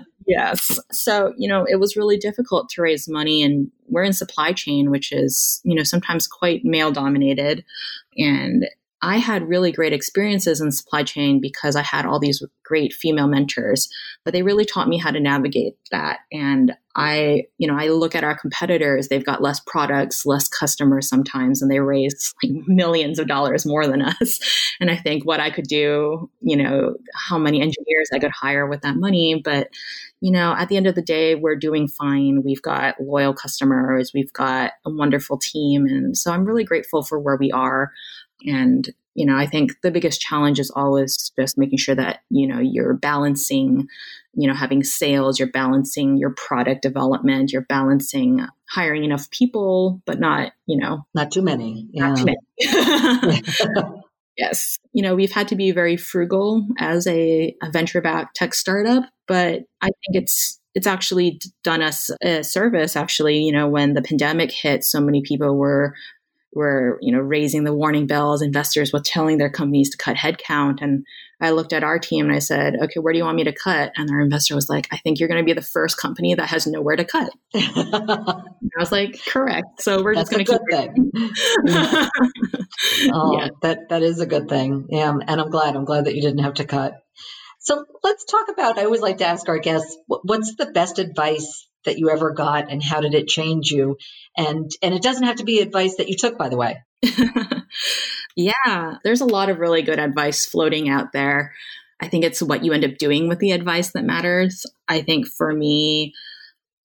Yes. 0.26 0.78
So, 0.90 1.34
you 1.36 1.48
know, 1.48 1.66
it 1.68 1.76
was 1.76 1.96
really 1.96 2.16
difficult 2.16 2.68
to 2.70 2.82
raise 2.82 3.08
money 3.08 3.42
and 3.42 3.70
we're 3.88 4.04
in 4.04 4.12
supply 4.12 4.52
chain, 4.52 4.90
which 4.90 5.12
is, 5.12 5.60
you 5.64 5.74
know, 5.74 5.82
sometimes 5.82 6.26
quite 6.26 6.64
male 6.64 6.92
dominated. 6.92 7.64
And 8.16 8.66
I 9.04 9.18
had 9.18 9.50
really 9.50 9.70
great 9.70 9.92
experiences 9.92 10.62
in 10.62 10.72
supply 10.72 11.02
chain 11.02 11.38
because 11.38 11.76
I 11.76 11.82
had 11.82 12.06
all 12.06 12.18
these 12.18 12.42
great 12.64 12.94
female 12.94 13.28
mentors, 13.28 13.86
but 14.24 14.32
they 14.32 14.42
really 14.42 14.64
taught 14.64 14.88
me 14.88 14.96
how 14.96 15.10
to 15.10 15.20
navigate 15.20 15.74
that. 15.90 16.20
And 16.32 16.72
I, 16.96 17.42
you 17.58 17.68
know, 17.68 17.76
I 17.76 17.88
look 17.88 18.14
at 18.14 18.24
our 18.24 18.34
competitors, 18.34 19.08
they've 19.08 19.24
got 19.24 19.42
less 19.42 19.60
products, 19.60 20.24
less 20.24 20.48
customers 20.48 21.06
sometimes, 21.06 21.60
and 21.60 21.70
they 21.70 21.80
raise 21.80 22.32
like 22.42 22.52
millions 22.66 23.18
of 23.18 23.28
dollars 23.28 23.66
more 23.66 23.86
than 23.86 24.00
us. 24.00 24.40
And 24.80 24.90
I 24.90 24.96
think 24.96 25.26
what 25.26 25.38
I 25.38 25.50
could 25.50 25.66
do, 25.66 26.30
you 26.40 26.56
know, 26.56 26.94
how 27.14 27.36
many 27.36 27.60
engineers 27.60 28.08
I 28.14 28.18
could 28.18 28.32
hire 28.32 28.66
with 28.66 28.80
that 28.82 28.96
money. 28.96 29.38
But, 29.44 29.68
you 30.22 30.30
know, 30.30 30.54
at 30.56 30.70
the 30.70 30.78
end 30.78 30.86
of 30.86 30.94
the 30.94 31.02
day, 31.02 31.34
we're 31.34 31.56
doing 31.56 31.88
fine. 31.88 32.42
We've 32.42 32.62
got 32.62 32.98
loyal 32.98 33.34
customers, 33.34 34.12
we've 34.14 34.32
got 34.32 34.72
a 34.86 34.90
wonderful 34.90 35.36
team. 35.36 35.84
And 35.84 36.16
so 36.16 36.32
I'm 36.32 36.46
really 36.46 36.64
grateful 36.64 37.02
for 37.02 37.18
where 37.18 37.36
we 37.36 37.52
are. 37.52 37.90
And, 38.44 38.88
you 39.14 39.26
know, 39.26 39.36
I 39.36 39.46
think 39.46 39.72
the 39.82 39.90
biggest 39.90 40.20
challenge 40.20 40.58
is 40.58 40.70
always 40.74 41.32
just 41.38 41.58
making 41.58 41.78
sure 41.78 41.94
that, 41.94 42.20
you 42.30 42.46
know, 42.46 42.58
you're 42.60 42.94
balancing, 42.94 43.86
you 44.34 44.48
know, 44.48 44.54
having 44.54 44.82
sales, 44.82 45.38
you're 45.38 45.50
balancing 45.50 46.16
your 46.16 46.30
product 46.30 46.82
development, 46.82 47.52
you're 47.52 47.66
balancing 47.68 48.46
hiring 48.68 49.04
enough 49.04 49.30
people, 49.30 50.02
but 50.04 50.18
not, 50.18 50.52
you 50.66 50.78
know, 50.78 51.06
not 51.14 51.30
too 51.30 51.42
many. 51.42 51.88
Yeah. 51.92 52.08
Not 52.08 52.18
too 52.18 52.24
many. 52.24 53.42
yes. 54.36 54.78
You 54.92 55.02
know, 55.02 55.14
we've 55.14 55.32
had 55.32 55.48
to 55.48 55.56
be 55.56 55.70
very 55.70 55.96
frugal 55.96 56.66
as 56.78 57.06
a, 57.06 57.54
a 57.62 57.70
venture 57.70 58.00
backed 58.00 58.36
tech 58.36 58.54
startup, 58.54 59.04
but 59.26 59.62
I 59.80 59.86
think 59.86 60.22
it's, 60.22 60.60
it's 60.74 60.86
actually 60.86 61.40
done 61.62 61.82
us 61.82 62.10
a 62.22 62.42
service 62.42 62.96
actually 62.96 63.38
you 63.38 63.52
know 63.52 63.68
when 63.68 63.94
the 63.94 64.02
pandemic 64.02 64.50
hit 64.50 64.84
so 64.84 65.00
many 65.00 65.22
people 65.22 65.56
were 65.56 65.94
were 66.54 66.98
you 67.00 67.12
know 67.12 67.20
raising 67.20 67.64
the 67.64 67.74
warning 67.74 68.06
bells 68.06 68.42
investors 68.42 68.92
were 68.92 69.00
telling 69.00 69.38
their 69.38 69.50
companies 69.50 69.90
to 69.90 69.96
cut 69.96 70.16
headcount. 70.16 70.78
And 70.80 71.04
i 71.40 71.50
looked 71.50 71.72
at 71.72 71.84
our 71.84 71.98
team 71.98 72.26
and 72.26 72.34
i 72.34 72.38
said 72.38 72.76
okay 72.82 73.00
where 73.00 73.12
do 73.12 73.18
you 73.18 73.24
want 73.24 73.36
me 73.36 73.44
to 73.44 73.52
cut? 73.52 73.92
And 73.96 74.10
our 74.10 74.20
investor 74.20 74.54
was 74.54 74.68
like 74.68 74.88
i 74.92 74.96
think 74.98 75.18
you're 75.18 75.28
going 75.28 75.42
to 75.42 75.44
be 75.44 75.52
the 75.52 75.62
first 75.62 75.98
company 75.98 76.34
that 76.34 76.48
has 76.48 76.66
nowhere 76.66 76.96
to 76.96 77.04
cut. 77.04 77.30
I 77.54 78.40
was 78.78 78.92
like 78.92 79.20
correct. 79.26 79.80
So 79.80 80.02
we're 80.02 80.14
That's 80.14 80.30
just 80.30 80.32
going 80.32 80.44
to 80.44 80.52
keep 80.52 80.94
thing. 80.94 81.12
oh, 83.12 83.38
yeah. 83.38 83.48
that 83.62 83.88
that 83.90 84.02
is 84.02 84.20
a 84.20 84.26
good 84.26 84.48
thing. 84.48 84.86
Yeah 84.90 85.14
and 85.26 85.40
i'm 85.40 85.50
glad 85.50 85.76
i'm 85.76 85.84
glad 85.84 86.06
that 86.06 86.14
you 86.14 86.22
didn't 86.22 86.44
have 86.44 86.54
to 86.54 86.64
cut. 86.64 86.94
So 87.58 87.84
let's 88.02 88.24
talk 88.24 88.48
about 88.52 88.78
i 88.78 88.84
always 88.84 89.00
like 89.00 89.18
to 89.18 89.26
ask 89.26 89.48
our 89.48 89.58
guests 89.58 89.96
what's 90.06 90.54
the 90.56 90.66
best 90.66 90.98
advice 90.98 91.68
that 91.84 91.98
you 91.98 92.10
ever 92.10 92.30
got 92.30 92.70
and 92.70 92.82
how 92.82 93.00
did 93.00 93.14
it 93.14 93.28
change 93.28 93.70
you 93.70 93.96
and 94.36 94.70
and 94.82 94.94
it 94.94 95.02
doesn't 95.02 95.24
have 95.24 95.36
to 95.36 95.44
be 95.44 95.60
advice 95.60 95.96
that 95.96 96.08
you 96.08 96.16
took 96.16 96.38
by 96.38 96.48
the 96.48 96.56
way 96.56 96.82
yeah 98.36 98.96
there's 99.04 99.20
a 99.20 99.26
lot 99.26 99.48
of 99.48 99.58
really 99.58 99.82
good 99.82 99.98
advice 99.98 100.46
floating 100.46 100.88
out 100.88 101.12
there 101.12 101.52
i 102.00 102.08
think 102.08 102.24
it's 102.24 102.42
what 102.42 102.64
you 102.64 102.72
end 102.72 102.84
up 102.84 102.96
doing 102.98 103.28
with 103.28 103.38
the 103.38 103.52
advice 103.52 103.92
that 103.92 104.04
matters 104.04 104.66
i 104.88 105.00
think 105.00 105.26
for 105.26 105.52
me 105.52 106.14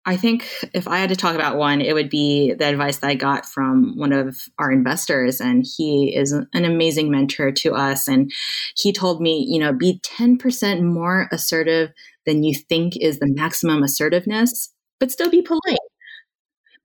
I 0.06 0.18
think 0.18 0.48
if 0.74 0.88
I 0.88 0.98
had 0.98 1.10
to 1.10 1.16
talk 1.16 1.36
about 1.36 1.58
one, 1.58 1.82
it 1.82 1.94
would 1.94 2.10
be 2.10 2.54
the 2.54 2.68
advice 2.68 2.98
that 2.98 3.10
I 3.10 3.14
got 3.14 3.46
from 3.46 3.98
one 3.98 4.12
of 4.12 4.40
our 4.58 4.72
investors. 4.72 5.40
And 5.40 5.64
he 5.78 6.16
is 6.16 6.32
an 6.32 6.48
amazing 6.66 7.12
mentor 7.12 7.52
to 7.52 7.76
us. 7.76 8.08
And 8.08 8.32
he 8.76 8.92
told 8.92 9.22
me, 9.22 9.46
you 9.48 9.60
know, 9.60 9.72
be 9.72 10.00
10% 10.00 10.82
more 10.82 11.28
assertive 11.32 11.92
than 12.26 12.44
you 12.44 12.56
think 12.56 12.98
is 12.98 13.20
the 13.20 13.28
maximum 13.28 13.84
assertiveness, 13.84 14.74
but 15.00 15.12
still 15.12 15.30
be 15.30 15.42
polite. 15.42 15.80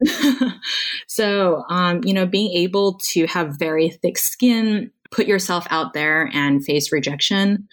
so, 1.06 1.64
um, 1.68 2.00
you 2.04 2.12
know, 2.12 2.26
being 2.26 2.52
able 2.52 2.98
to 3.12 3.26
have 3.26 3.58
very 3.58 3.90
thick 3.90 4.18
skin, 4.18 4.90
put 5.10 5.26
yourself 5.26 5.66
out 5.70 5.92
there 5.94 6.30
and 6.34 6.64
face 6.64 6.92
rejection 6.92 7.68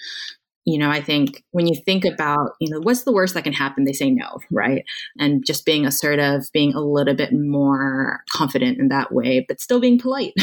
you 0.66 0.78
know, 0.78 0.92
I 0.92 1.02
think 1.02 1.44
when 1.52 1.66
you 1.66 1.76
think 1.76 2.06
about, 2.06 2.52
you 2.60 2.70
know, 2.70 2.80
what's 2.80 3.04
the 3.04 3.12
worst 3.12 3.34
that 3.34 3.44
can 3.44 3.54
happen? 3.54 3.84
They 3.84 3.94
say 3.94 4.12
no, 4.12 4.40
right? 4.52 4.84
And 5.18 5.44
just 5.46 5.66
being 5.66 5.88
assertive, 5.88 6.44
being 6.54 6.76
a 6.76 6.82
little 6.82 7.16
bit 7.16 7.34
more 7.34 8.24
confident 8.32 8.80
in 8.80 8.90
that 8.90 9.12
way, 9.12 9.44
but 9.48 9.60
still 9.60 9.80
being 9.80 9.98
polite. 9.98 10.34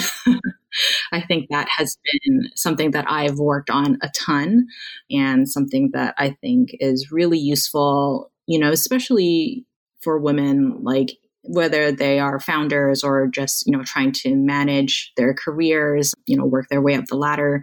I 1.13 1.21
think 1.21 1.49
that 1.51 1.69
has 1.77 1.97
been 2.05 2.51
something 2.57 2.91
that 2.91 3.05
I've 3.09 3.39
worked 3.39 3.71
on 3.71 3.99
a 4.03 4.09
ton 4.09 4.67
and 5.11 5.49
something 5.49 5.91
that 5.93 6.15
I 6.19 6.31
think 6.41 6.71
is 6.81 7.13
really 7.13 7.39
useful, 7.39 8.33
you 8.47 8.59
know, 8.59 8.73
especially 8.73 9.65
for 10.03 10.19
women 10.19 10.83
like 10.83 11.11
whether 11.49 11.91
they 11.91 12.19
are 12.19 12.39
founders 12.39 13.03
or 13.03 13.27
just 13.27 13.67
you 13.67 13.73
know 13.73 13.83
trying 13.83 14.13
to 14.13 14.35
manage 14.37 15.13
their 15.17 15.33
careers 15.33 16.13
you 16.27 16.37
know 16.37 16.45
work 16.45 16.69
their 16.69 16.83
way 16.83 16.95
up 16.95 17.07
the 17.07 17.17
ladder. 17.17 17.63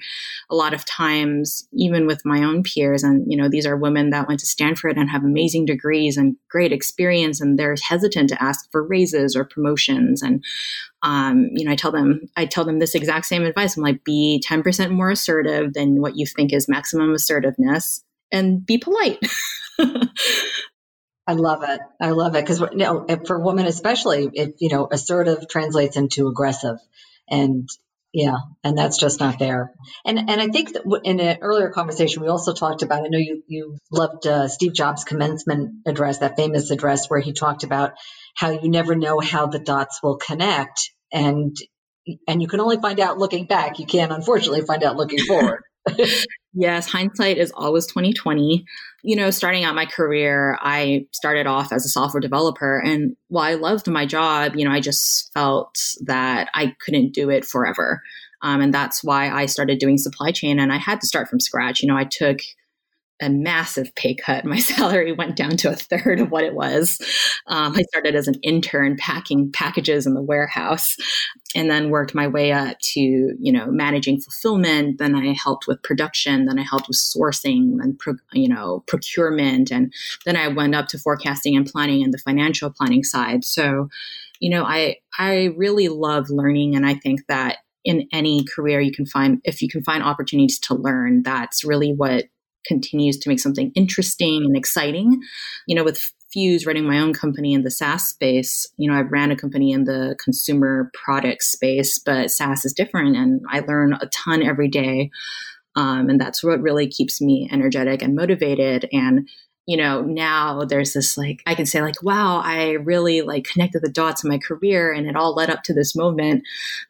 A 0.50 0.56
lot 0.56 0.74
of 0.74 0.86
times 0.86 1.68
even 1.74 2.08
with 2.08 2.26
my 2.26 2.44
own 2.44 2.64
peers 2.64 3.04
and 3.04 3.26
you 3.32 3.38
know 3.38 3.48
these 3.48 3.66
are 3.66 3.78
women 3.78 4.10
that 4.10 4.28
went 4.28 4.40
to 4.40 4.46
stanford 4.46 4.98
and 4.98 5.10
have 5.10 5.24
amazing 5.24 5.66
degrees 5.66 6.18
and 6.18 6.36
great 6.50 6.72
experience 6.72 7.40
and 7.40 7.60
they're 7.60 7.76
hesitant 7.88 8.30
to 8.30 8.44
ask 8.44 8.70
for 8.72 8.86
raises 8.86 9.36
or 9.36 9.46
promotions. 9.46 10.22
And 10.22 10.44
um, 11.04 11.50
you 11.52 11.66
know 11.66 11.72
i 11.72 11.76
tell 11.76 11.92
them 11.92 12.22
i 12.36 12.46
tell 12.46 12.66
them 12.66 12.80
this 12.80 12.96
exact 12.96 13.26
same 13.26 13.44
advice. 13.44 13.78
I'm 13.78 13.84
like 13.84 14.04
be 14.04 14.42
10% 14.46 14.92
more 14.92 15.12
assertive 15.12 15.74
than 15.74 16.02
what 16.02 16.18
you 16.18 16.26
think 16.26 16.54
is 16.54 16.68
maximum 16.68 17.14
assertiveness 17.14 18.04
and 18.32 18.66
be 18.66 18.78
polite 18.78 19.20
I 21.28 21.34
love 21.34 21.64
it. 21.64 21.80
I 22.00 22.12
love 22.12 22.36
it 22.36 22.44
because 22.44 22.60
you 22.60 22.78
know, 22.78 23.06
for 23.26 23.40
women 23.40 23.66
especially, 23.66 24.30
it 24.32 24.56
you 24.60 24.70
know, 24.70 24.88
assertive 24.92 25.48
translates 25.50 25.98
into 25.98 26.28
aggressive, 26.28 26.78
and 27.30 27.68
yeah, 28.14 28.38
and 28.64 28.78
that's 28.78 28.98
just 28.98 29.20
not 29.20 29.40
there. 29.40 29.74
And 30.06 30.18
and 30.18 30.40
I 30.42 30.48
think 30.48 30.74
that 30.74 30.84
in 31.04 31.20
an 31.20 31.40
earlier 31.42 31.70
conversation 31.70 32.22
we 32.22 32.30
also 32.30 32.54
talked 32.54 32.84
about. 32.84 33.04
I 33.04 33.08
know 33.08 33.18
you 33.18 33.44
you 33.48 33.78
loved 33.92 34.28
uh, 34.28 34.48
Steve 34.48 34.74
Jobs' 34.74 35.04
commencement 35.04 35.82
address, 35.88 36.20
that 36.20 36.38
famous 36.38 36.70
address 36.70 37.10
where 37.10 37.20
he 37.20 37.34
talked 37.34 37.64
about 37.64 37.94
how 38.38 38.52
you 38.52 38.70
never 38.70 38.96
know 38.96 39.20
how 39.20 39.48
the 39.48 39.60
dots 39.60 40.02
will 40.04 40.18
connect, 40.18 40.92
and 41.12 41.58
and 42.28 42.42
you 42.42 42.48
can 42.48 42.60
only 42.60 42.78
find 42.78 43.00
out 43.00 43.18
looking 43.18 43.48
back. 43.48 43.80
You 43.80 43.86
can't, 43.86 44.12
unfortunately, 44.12 44.62
find 44.62 44.84
out 44.84 44.96
looking 44.96 45.26
forward. 45.26 45.64
yes, 46.56 46.88
hindsight 46.88 47.38
is 47.38 47.52
always 47.56 47.86
2020. 47.88 48.66
You 49.04 49.16
know, 49.16 49.30
starting 49.30 49.64
out 49.64 49.76
my 49.76 49.86
career, 49.86 50.58
I 50.62 51.06
started 51.12 51.46
off 51.46 51.72
as 51.72 51.86
a 51.86 51.90
software 51.90 52.22
developer 52.22 52.80
and 52.80 53.16
while 53.28 53.44
I 53.44 53.56
loved 53.56 53.88
my 53.88 54.06
job, 54.06 54.54
you 54.56 54.66
know, 54.66 54.72
I 54.72 54.80
just 54.80 55.32
felt 55.34 55.78
that 56.06 56.50
I 56.54 56.76
couldn't 56.84 57.14
do 57.14 57.30
it 57.30 57.46
forever. 57.46 58.02
Um, 58.42 58.62
and 58.62 58.74
that's 58.74 59.04
why 59.04 59.30
I 59.30 59.46
started 59.46 59.80
doing 59.80 59.98
supply 59.98 60.32
chain 60.32 60.60
and 60.60 60.72
I 60.74 60.78
had 60.78 61.02
to 61.02 61.08
start 61.08 61.28
from 61.28 61.40
scratch. 61.40 61.82
You 61.82 61.88
know, 61.88 61.98
I 61.98 62.06
took 62.06 62.40
a 63.22 63.30
massive 63.30 63.94
pay 63.96 64.14
cut. 64.14 64.46
My 64.46 64.60
salary 64.60 65.14
went 65.14 65.36
down 65.36 65.58
to 65.58 65.72
a 65.72 65.76
third 65.76 66.20
of 66.20 66.32
what 66.32 66.44
it 66.44 66.54
was. 66.54 67.00
Um, 67.48 67.74
I 67.76 67.84
started 67.84 68.16
as 68.16 68.28
an 68.28 68.36
intern 68.44 68.98
packing 68.98 69.52
packages 69.52 70.06
in 70.06 70.14
the 70.14 70.22
warehouse 70.22 70.96
and 71.56 71.70
then 71.70 71.90
worked 71.90 72.14
my 72.14 72.28
way 72.28 72.52
up 72.52 72.78
to, 72.80 73.00
you 73.00 73.52
know, 73.52 73.68
managing 73.68 74.20
fulfillment. 74.20 74.98
Then 74.98 75.16
I 75.16 75.34
helped 75.42 75.68
with 75.68 75.82
production. 75.84 76.46
Then 76.46 76.60
I 76.60 76.64
helped 76.64 76.88
with 76.88 76.98
sourcing 76.98 77.78
and, 77.82 77.98
pro, 77.98 78.16
you 78.34 78.50
know, 78.50 78.84
procurement. 78.88 79.72
And 79.72 79.94
then 80.26 80.36
I 80.36 80.50
went 80.50 80.76
up 80.76 80.88
to 80.90 81.00
forecasting 81.00 81.56
and 81.56 81.66
planning 81.66 82.04
and 82.04 82.14
the 82.14 82.18
financial 82.18 82.70
planning 82.70 83.04
side. 83.04 83.46
So, 83.46 83.90
you 84.40 84.50
know, 84.50 84.66
I, 84.66 84.98
I 85.18 85.54
really 85.56 85.88
love 85.88 86.30
learning. 86.30 86.76
And 86.76 86.86
I 86.86 86.96
think 86.96 87.22
that 87.28 87.60
in 87.86 88.08
any 88.12 88.44
career 88.44 88.82
you 88.82 88.92
can 88.92 89.06
find, 89.06 89.40
if 89.46 89.62
you 89.62 89.70
can 89.70 89.84
find 89.84 90.04
opportunities 90.04 90.60
to 90.60 90.74
learn, 90.74 91.24
that's 91.24 91.64
really 91.64 91.94
what 91.94 92.26
continues 92.68 93.18
to 93.20 93.30
make 93.30 93.40
something 93.40 93.72
interesting 93.76 94.44
and 94.46 94.56
exciting. 94.56 95.22
You 95.68 95.76
know, 95.76 95.84
with 95.84 96.12
Fuse 96.32 96.66
running 96.66 96.86
my 96.86 97.00
own 97.00 97.14
company 97.14 97.54
in 97.54 97.64
the 97.64 97.72
SaaS 97.72 98.10
space, 98.10 98.68
you 98.78 98.92
know, 98.92 98.98
I've 98.98 99.12
ran 99.12 99.32
a 99.32 99.38
company 99.38 99.72
in 99.72 99.86
the 99.86 100.18
consumer 100.22 100.92
product 100.94 101.44
space, 101.44 101.98
but 101.98 102.30
SaaS 102.30 102.66
is 102.66 102.74
different 102.74 103.16
and 103.16 103.42
I 103.50 103.62
learn 103.62 103.94
a 103.94 104.08
ton 104.08 104.44
every 104.44 104.68
day. 104.68 105.12
Um, 105.78 106.10
and 106.10 106.20
that's 106.20 106.44
what 106.44 106.62
really 106.62 106.88
keeps 106.88 107.22
me 107.22 107.50
energetic 107.52 108.02
and 108.02 108.16
motivated. 108.16 108.88
And 108.92 109.30
you 109.68 109.78
know, 109.78 110.02
now 110.02 110.64
there's 110.64 110.94
this 110.94 111.18
like, 111.18 111.42
I 111.48 111.56
can 111.56 111.66
say, 111.66 111.82
like, 111.82 112.04
wow, 112.04 112.40
I 112.44 112.74
really 112.74 113.24
like 113.24 113.46
connected 113.46 113.82
the 113.82 113.90
dots 113.90 114.24
in 114.24 114.30
my 114.30 114.38
career 114.38 114.92
and 114.94 115.08
it 115.08 115.16
all 115.16 115.34
led 115.34 115.50
up 115.50 115.64
to 115.64 115.74
this 115.74 115.96
moment. 115.96 116.44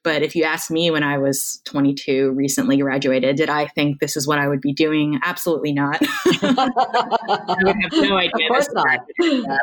But 0.04 0.24
if 0.24 0.36
you 0.36 0.44
ask 0.44 0.70
me 0.70 0.92
when 0.92 1.04
I 1.04 1.18
was 1.18 1.62
22, 1.66 2.32
recently 2.32 2.76
graduated, 2.78 3.38
did 3.38 3.50
I 3.50 3.68
think 3.68 4.02
this 4.02 4.18
is 4.18 4.28
what 4.28 4.40
I 4.40 4.50
would 4.50 4.60
be 4.60 4.74
doing? 4.74 5.22
Absolutely 5.24 5.72
not. 5.72 6.00
I 6.26 7.56
would 7.64 7.76
have 7.82 7.94
no 7.94 8.18
idea. 8.18 8.46
Of 8.46 8.50
course 8.50 8.68
not. 8.74 9.00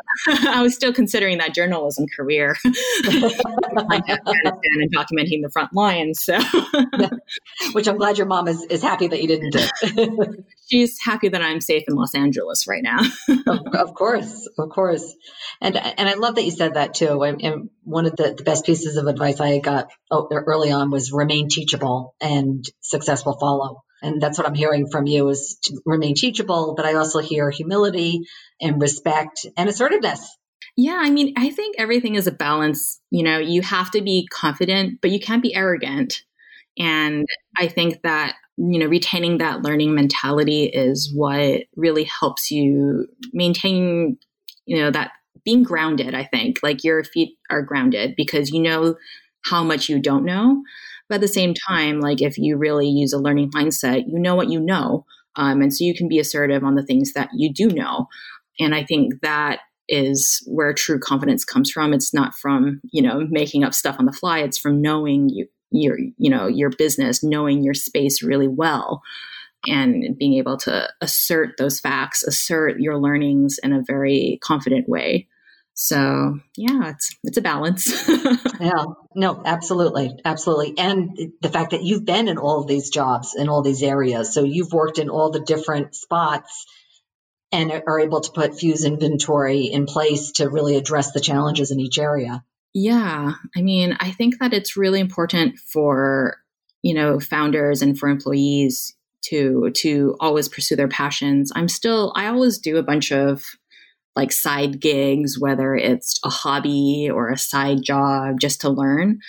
I 0.48 0.62
was 0.62 0.75
still 0.75 0.94
considering 0.94 1.37
that 1.38 1.55
journalism 1.55 2.07
career 2.16 2.57
and 2.64 2.75
documenting 4.94 5.42
the 5.42 5.51
front 5.53 5.75
lines. 5.75 6.25
So, 6.25 6.38
which 7.72 7.87
I'm 7.88 7.98
glad 7.98 8.16
your 8.16 8.27
mom 8.27 8.48
is, 8.48 8.62
is 8.64 8.81
happy 8.81 9.07
that 9.09 9.20
you 9.20 9.29
didn't 9.29 9.51
do. 9.51 10.44
She's 10.70 10.98
happy 10.98 11.29
that 11.29 11.42
I'm 11.42 11.61
safe 11.61 11.85
in 11.87 11.94
Los 11.94 12.14
Angeles 12.14 12.66
right 12.66 12.83
now 12.83 13.01
of, 13.46 13.94
course, 13.94 14.48
of 14.58 14.68
course, 14.70 15.14
and 15.60 15.76
and 15.76 16.08
I 16.08 16.14
love 16.14 16.36
that 16.36 16.44
you 16.44 16.50
said 16.50 16.74
that 16.74 16.94
too. 16.94 17.22
And, 17.22 17.70
one 17.84 18.06
of 18.06 18.14
the, 18.16 18.34
the, 18.36 18.44
best 18.44 18.64
pieces 18.64 18.96
of 18.96 19.08
advice 19.08 19.40
I 19.40 19.58
got 19.58 19.88
oh, 20.10 20.28
er, 20.30 20.44
early 20.46 20.70
on 20.70 20.90
was 20.90 21.10
remain 21.12 21.48
teachable 21.48 22.14
and 22.20 22.64
success 22.80 23.26
will 23.26 23.38
follow. 23.38 23.82
And 24.02 24.20
that's 24.20 24.38
what 24.38 24.46
I'm 24.46 24.54
hearing 24.54 24.88
from 24.88 25.06
you 25.06 25.28
is 25.28 25.58
remain 25.84 26.14
teachable, 26.14 26.74
but 26.76 26.86
I 26.86 26.94
also 26.94 27.18
hear 27.18 27.50
humility 27.50 28.20
and 28.60 28.80
respect 28.80 29.46
and 29.56 29.68
assertiveness. 29.68 30.36
Yeah, 30.76 30.98
I 31.00 31.10
mean, 31.10 31.34
I 31.36 31.50
think 31.50 31.76
everything 31.78 32.14
is 32.14 32.26
a 32.26 32.32
balance. 32.32 33.00
You 33.10 33.24
know, 33.24 33.38
you 33.38 33.62
have 33.62 33.90
to 33.92 34.00
be 34.00 34.26
confident, 34.30 35.00
but 35.00 35.10
you 35.10 35.20
can't 35.20 35.42
be 35.42 35.54
arrogant. 35.54 36.22
And 36.78 37.26
I 37.56 37.68
think 37.68 38.02
that 38.02 38.36
you 38.56 38.78
know 38.78 38.86
retaining 38.86 39.38
that 39.38 39.62
learning 39.62 39.94
mentality 39.94 40.64
is 40.64 41.12
what 41.14 41.62
really 41.76 42.04
helps 42.04 42.50
you 42.50 43.06
maintain 43.32 44.18
you 44.66 44.78
know 44.78 44.90
that 44.90 45.12
being 45.44 45.62
grounded 45.62 46.14
i 46.14 46.24
think. 46.24 46.58
Like 46.62 46.84
your 46.84 47.02
feet 47.04 47.36
are 47.50 47.62
grounded 47.62 48.14
because 48.16 48.50
you 48.50 48.62
know 48.62 48.96
how 49.44 49.64
much 49.64 49.88
you 49.88 50.00
don't 50.00 50.24
know. 50.24 50.62
But 51.08 51.16
at 51.16 51.20
the 51.22 51.28
same 51.28 51.54
time 51.68 52.00
like 52.00 52.22
if 52.22 52.38
you 52.38 52.56
really 52.56 52.88
use 52.88 53.12
a 53.12 53.18
learning 53.18 53.50
mindset 53.50 54.04
you 54.06 54.18
know 54.18 54.34
what 54.34 54.50
you 54.50 54.60
know 54.60 55.04
um, 55.36 55.62
and 55.62 55.74
so 55.74 55.84
you 55.84 55.94
can 55.94 56.08
be 56.08 56.18
assertive 56.18 56.62
on 56.62 56.74
the 56.74 56.84
things 56.84 57.14
that 57.14 57.30
you 57.34 57.52
do 57.52 57.68
know. 57.68 58.06
And 58.60 58.74
i 58.74 58.84
think 58.84 59.20
that 59.22 59.60
is 59.88 60.42
where 60.46 60.72
true 60.72 60.98
confidence 60.98 61.44
comes 61.44 61.70
from. 61.70 61.92
It's 61.92 62.14
not 62.14 62.34
from 62.34 62.80
you 62.92 63.02
know 63.02 63.26
making 63.30 63.64
up 63.64 63.74
stuff 63.74 63.96
on 63.98 64.06
the 64.06 64.12
fly. 64.12 64.40
It's 64.40 64.58
from 64.58 64.80
knowing 64.80 65.28
you 65.28 65.48
your 65.72 65.98
you 65.98 66.30
know 66.30 66.46
your 66.46 66.70
business 66.70 67.22
knowing 67.22 67.62
your 67.62 67.74
space 67.74 68.22
really 68.22 68.48
well 68.48 69.02
and 69.66 70.18
being 70.18 70.35
able 70.35 70.56
to 70.56 70.88
assert 71.00 71.54
those 71.56 71.80
facts 71.80 72.22
assert 72.24 72.80
your 72.80 72.98
learnings 72.98 73.58
in 73.62 73.72
a 73.72 73.82
very 73.87 74.38
confident 74.42 74.88
way. 74.88 75.28
So 75.74 76.38
yeah 76.56 76.90
it's 76.90 77.16
it's 77.24 77.38
a 77.38 77.42
balance. 77.42 78.08
Yeah. 78.62 78.85
No 79.16 79.42
absolutely. 79.44 80.20
Absolutely. 80.24 80.74
And 80.78 81.18
the 81.40 81.48
fact 81.48 81.72
that 81.72 81.82
you've 81.82 82.04
been 82.04 82.28
in 82.28 82.38
all 82.38 82.61
of 82.61 82.68
these 82.68 82.90
jobs 82.90 83.35
in 83.35 83.48
all 83.48 83.62
these 83.62 83.82
areas. 83.82 84.32
So 84.32 84.44
you've 84.44 84.72
worked 84.72 85.00
in 85.00 85.11
all 85.11 85.32
the 85.32 85.40
different 85.40 85.96
spots 85.96 86.64
and 87.50 87.72
are 87.72 87.98
able 87.98 88.20
to 88.20 88.30
put 88.30 88.58
fuse 88.58 88.85
inventory 88.85 89.64
in 89.64 89.87
place 89.87 90.32
to 90.32 90.48
really 90.48 90.76
address 90.76 91.11
the 91.11 91.20
challenges 91.20 91.72
in 91.72 91.80
each 91.80 91.98
area 91.98 92.44
yeah. 92.74 93.35
I 93.56 93.62
mean, 93.62 93.96
I 94.00 94.11
think 94.11 94.38
that 94.38 94.54
it's 94.54 94.76
really 94.76 95.00
important 95.00 95.58
for, 95.58 96.38
you 96.82 96.94
know, 96.94 97.20
founders 97.20 97.82
and 97.82 97.98
for 97.98 98.08
employees 98.08 98.94
to 99.26 99.70
to 99.76 100.16
always 100.20 100.48
pursue 100.48 100.76
their 100.76 100.88
passions. 100.88 101.52
I'm 101.54 101.68
still 101.68 102.12
I 102.16 102.26
always 102.26 102.58
do 102.58 102.76
a 102.76 102.82
bunch 102.82 103.12
of 103.12 103.44
like 104.14 104.32
side 104.32 104.80
gigs 104.80 105.38
whether 105.38 105.74
it's 105.74 106.20
a 106.24 106.28
hobby 106.28 107.08
or 107.11 107.30
a 107.30 107.38
side 107.38 107.82
job 107.82 108.40
just 108.40 108.61
to 108.62 108.70
learn. 108.70 109.20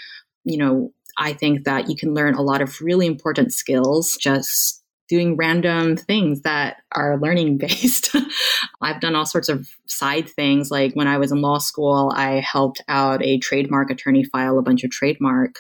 You 0.46 0.58
know, 0.58 0.94
I 1.18 1.34
think 1.34 1.66
that 1.66 1.90
you 1.90 1.96
can 1.96 2.14
learn 2.14 2.36
a 2.36 2.42
lot 2.42 2.62
of 2.62 2.82
really 2.82 3.06
important 3.06 3.54
skills 3.54 4.18
just 4.20 4.83
doing 5.14 5.36
random 5.36 5.96
things 5.96 6.42
that 6.42 6.78
are 6.92 7.20
learning 7.20 7.60
based. 7.60 8.16
I've 8.82 9.00
done 9.00 9.14
all 9.14 9.28
sorts 9.28 9.48
of 9.48 9.70
side 9.86 10.28
things. 10.28 10.72
Like 10.72 10.96
when 10.96 11.08
I 11.08 11.20
was 11.20 11.32
in 11.32 11.40
law 11.40 11.60
school, 11.60 12.12
I 12.16 12.40
helped 12.40 12.82
out 12.88 13.24
a 13.24 13.38
trademark 13.38 13.92
attorney 13.92 14.24
file 14.24 14.58
a 14.58 14.64
bunch 14.64 14.84
of 14.84 14.90
trademark, 14.90 15.58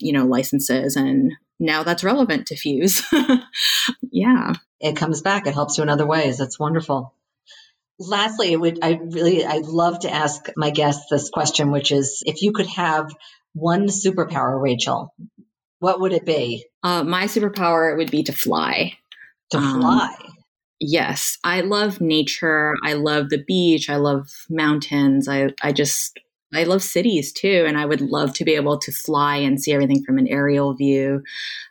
you 0.00 0.12
know, 0.12 0.26
licenses 0.26 0.96
and 0.96 1.34
now 1.60 1.84
that's 1.84 2.02
relevant 2.02 2.48
to 2.48 2.56
Fuse. 2.56 3.04
yeah. 4.10 4.54
It 4.80 4.96
comes 4.96 5.22
back. 5.22 5.46
It 5.46 5.54
helps 5.54 5.78
you 5.78 5.84
in 5.84 5.88
other 5.88 6.04
ways. 6.04 6.38
That's 6.38 6.58
wonderful. 6.58 7.14
Lastly, 8.00 8.52
it 8.52 8.60
would 8.60 8.80
I 8.82 8.98
really 9.00 9.46
I'd 9.46 9.66
love 9.66 10.00
to 10.00 10.12
ask 10.12 10.48
my 10.56 10.70
guests 10.70 11.06
this 11.08 11.30
question, 11.30 11.70
which 11.70 11.92
is 11.92 12.24
if 12.26 12.42
you 12.42 12.50
could 12.50 12.66
have 12.66 13.14
one 13.54 13.86
superpower, 13.86 14.60
Rachel, 14.60 15.14
what 15.80 16.00
would 16.00 16.12
it 16.12 16.24
be? 16.24 16.64
Uh, 16.82 17.04
my 17.04 17.24
superpower 17.24 17.96
would 17.96 18.10
be 18.10 18.22
to 18.22 18.32
fly. 18.32 18.92
To 19.50 19.58
um, 19.58 19.80
fly. 19.80 20.16
Um, 20.24 20.34
yes, 20.80 21.38
I 21.44 21.60
love 21.60 22.00
nature. 22.00 22.74
I 22.82 22.94
love 22.94 23.28
the 23.28 23.42
beach. 23.42 23.90
I 23.90 23.96
love 23.96 24.28
mountains. 24.48 25.28
I 25.28 25.50
I 25.62 25.72
just 25.72 26.18
I 26.54 26.64
love 26.64 26.82
cities 26.82 27.32
too, 27.32 27.64
and 27.66 27.76
I 27.78 27.86
would 27.86 28.00
love 28.00 28.32
to 28.34 28.44
be 28.44 28.54
able 28.54 28.78
to 28.78 28.92
fly 28.92 29.36
and 29.36 29.60
see 29.60 29.72
everything 29.72 30.04
from 30.04 30.18
an 30.18 30.28
aerial 30.28 30.74
view. 30.74 31.22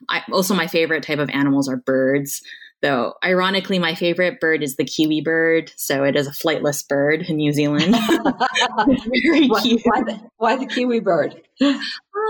I, 0.09 0.21
also, 0.31 0.53
my 0.53 0.67
favorite 0.67 1.03
type 1.03 1.19
of 1.19 1.29
animals 1.29 1.69
are 1.69 1.77
birds. 1.77 2.41
Though, 2.81 3.13
ironically, 3.23 3.79
my 3.79 3.95
favorite 3.95 4.39
bird 4.39 4.61
is 4.61 4.75
the 4.75 4.83
kiwi 4.83 5.21
bird. 5.21 5.71
So 5.75 6.03
it 6.03 6.15
is 6.15 6.27
a 6.27 6.31
flightless 6.31 6.87
bird 6.87 7.23
in 7.23 7.37
New 7.37 7.51
Zealand. 7.51 7.95
very 9.23 9.47
why, 9.47 9.61
cute. 9.61 9.81
Why 9.85 10.03
the, 10.03 10.21
why 10.37 10.55
the, 10.57 10.67
kiwi 10.67 10.99
bird? 10.99 11.41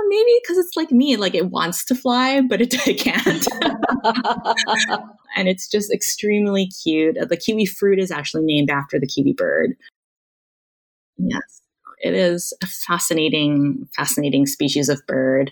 Maybe 0.07 0.39
because 0.41 0.57
it's 0.57 0.75
like 0.75 0.91
me, 0.91 1.17
like 1.17 1.35
it 1.35 1.49
wants 1.49 1.85
to 1.85 1.95
fly, 1.95 2.41
but 2.41 2.61
it, 2.61 2.73
it 2.87 2.99
can't. 2.99 3.47
and 5.35 5.47
it's 5.47 5.67
just 5.67 5.91
extremely 5.93 6.67
cute. 6.83 7.17
The 7.27 7.37
kiwi 7.37 7.65
fruit 7.65 7.99
is 7.99 8.11
actually 8.11 8.43
named 8.43 8.69
after 8.69 8.99
the 8.99 9.07
kiwi 9.07 9.33
bird. 9.33 9.75
Yes 11.17 11.61
it 12.05 12.13
is 12.13 12.53
a 12.61 12.67
fascinating, 12.67 13.87
fascinating 13.95 14.45
species 14.45 14.89
of 14.89 15.05
bird. 15.07 15.51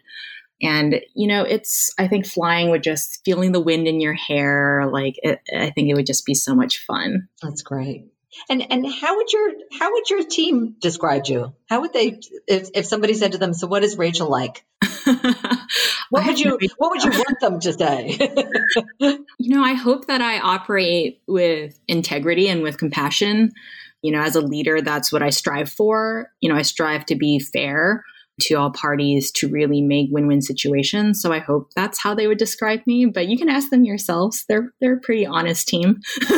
And, 0.61 1.01
you 1.15 1.27
know, 1.27 1.43
it's, 1.43 1.91
I 1.97 2.07
think 2.07 2.25
flying 2.25 2.69
would 2.69 2.83
just 2.83 3.21
feeling 3.25 3.51
the 3.51 3.59
wind 3.59 3.87
in 3.87 3.99
your 3.99 4.13
hair, 4.13 4.87
like, 4.91 5.15
it, 5.23 5.41
I 5.57 5.71
think 5.71 5.89
it 5.89 5.95
would 5.95 6.05
just 6.05 6.25
be 6.25 6.35
so 6.35 6.55
much 6.55 6.85
fun. 6.85 7.27
That's 7.41 7.63
great. 7.63 8.12
And 8.49 8.71
and 8.71 8.85
how 8.91 9.15
would 9.15 9.31
your 9.31 9.51
how 9.79 9.91
would 9.91 10.09
your 10.09 10.23
team 10.23 10.75
describe 10.79 11.23
you? 11.27 11.53
How 11.69 11.81
would 11.81 11.93
they 11.93 12.19
if, 12.47 12.69
if 12.73 12.85
somebody 12.85 13.13
said 13.13 13.33
to 13.33 13.37
them, 13.37 13.53
"So 13.53 13.67
what 13.67 13.83
is 13.83 13.97
Rachel 13.97 14.29
like?" 14.29 14.65
what 16.09 16.25
would 16.25 16.39
you 16.39 16.57
what 16.77 16.91
would 16.91 17.03
you 17.03 17.11
want 17.11 17.39
them 17.39 17.59
to 17.59 17.73
say? 17.73 18.17
you 18.99 19.55
know, 19.55 19.63
I 19.63 19.73
hope 19.73 20.07
that 20.07 20.21
I 20.21 20.39
operate 20.39 21.21
with 21.27 21.79
integrity 21.87 22.47
and 22.47 22.63
with 22.63 22.77
compassion 22.77 23.53
you 24.03 24.11
know, 24.11 24.21
as 24.21 24.35
a 24.35 24.41
leader, 24.41 24.81
that's 24.81 25.11
what 25.11 25.23
I 25.23 25.31
strive 25.31 25.69
for. 25.69 26.29
You 26.41 26.49
know, 26.49 26.57
I 26.57 26.61
strive 26.61 27.05
to 27.07 27.15
be 27.15 27.39
fair 27.39 28.03
to 28.41 28.55
all 28.55 28.71
parties 28.71 29.31
to 29.31 29.47
really 29.47 29.81
make 29.81 30.09
win-win 30.11 30.41
situations. 30.41 31.21
So 31.21 31.31
I 31.31 31.39
hope 31.39 31.71
that's 31.75 32.01
how 32.01 32.13
they 32.13 32.27
would 32.27 32.37
describe 32.37 32.81
me. 32.85 33.05
But 33.05 33.27
you 33.27 33.37
can 33.37 33.47
ask 33.47 33.69
them 33.69 33.85
yourselves. 33.85 34.43
They're 34.47 34.73
they're 34.81 34.97
a 34.97 34.99
pretty 34.99 35.25
honest 35.25 35.67
team. 35.67 36.01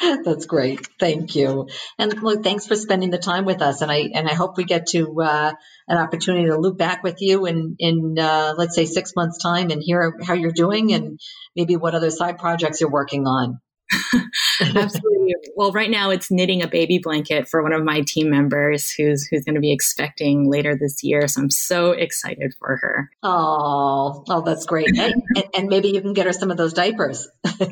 That's 0.24 0.46
great. 0.46 0.86
Thank 0.98 1.34
you. 1.34 1.68
And 1.98 2.22
look, 2.22 2.42
thanks 2.42 2.66
for 2.66 2.76
spending 2.76 3.10
the 3.10 3.18
time 3.18 3.44
with 3.44 3.62
us. 3.62 3.82
And 3.82 3.90
I 3.90 4.10
and 4.14 4.28
I 4.28 4.34
hope 4.34 4.56
we 4.56 4.64
get 4.64 4.86
to 4.88 5.20
uh, 5.20 5.52
an 5.88 5.98
opportunity 5.98 6.46
to 6.46 6.56
loop 6.58 6.78
back 6.78 7.02
with 7.02 7.16
you 7.20 7.46
in 7.46 7.76
in 7.78 8.18
uh, 8.18 8.54
let's 8.56 8.74
say 8.74 8.86
six 8.86 9.12
months 9.14 9.42
time 9.42 9.70
and 9.70 9.82
hear 9.82 10.18
how 10.22 10.34
you're 10.34 10.52
doing 10.52 10.92
and 10.92 11.20
maybe 11.54 11.76
what 11.76 11.94
other 11.94 12.10
side 12.10 12.38
projects 12.38 12.80
you're 12.80 12.90
working 12.90 13.26
on. 13.26 13.60
Absolutely. 14.60 15.21
Well, 15.56 15.72
right 15.72 15.90
now 15.90 16.10
it's 16.10 16.30
knitting 16.30 16.62
a 16.62 16.68
baby 16.68 16.98
blanket 16.98 17.48
for 17.48 17.62
one 17.62 17.72
of 17.72 17.84
my 17.84 18.02
team 18.06 18.30
members 18.30 18.90
who's 18.90 19.26
who's 19.26 19.44
going 19.44 19.54
to 19.54 19.60
be 19.60 19.72
expecting 19.72 20.50
later 20.50 20.76
this 20.76 21.02
year. 21.02 21.28
So 21.28 21.42
I'm 21.42 21.50
so 21.50 21.92
excited 21.92 22.54
for 22.58 22.76
her. 22.76 23.10
Oh, 23.22 24.24
oh, 24.28 24.42
that's 24.42 24.66
great. 24.66 24.88
and, 24.98 25.22
and, 25.54 25.68
maybe 25.68 25.88
you 25.88 26.00
can 26.00 26.12
get 26.12 26.26
her 26.26 26.32
some 26.32 26.50
of 26.50 26.56
those 26.56 26.72
diapers. 26.72 27.28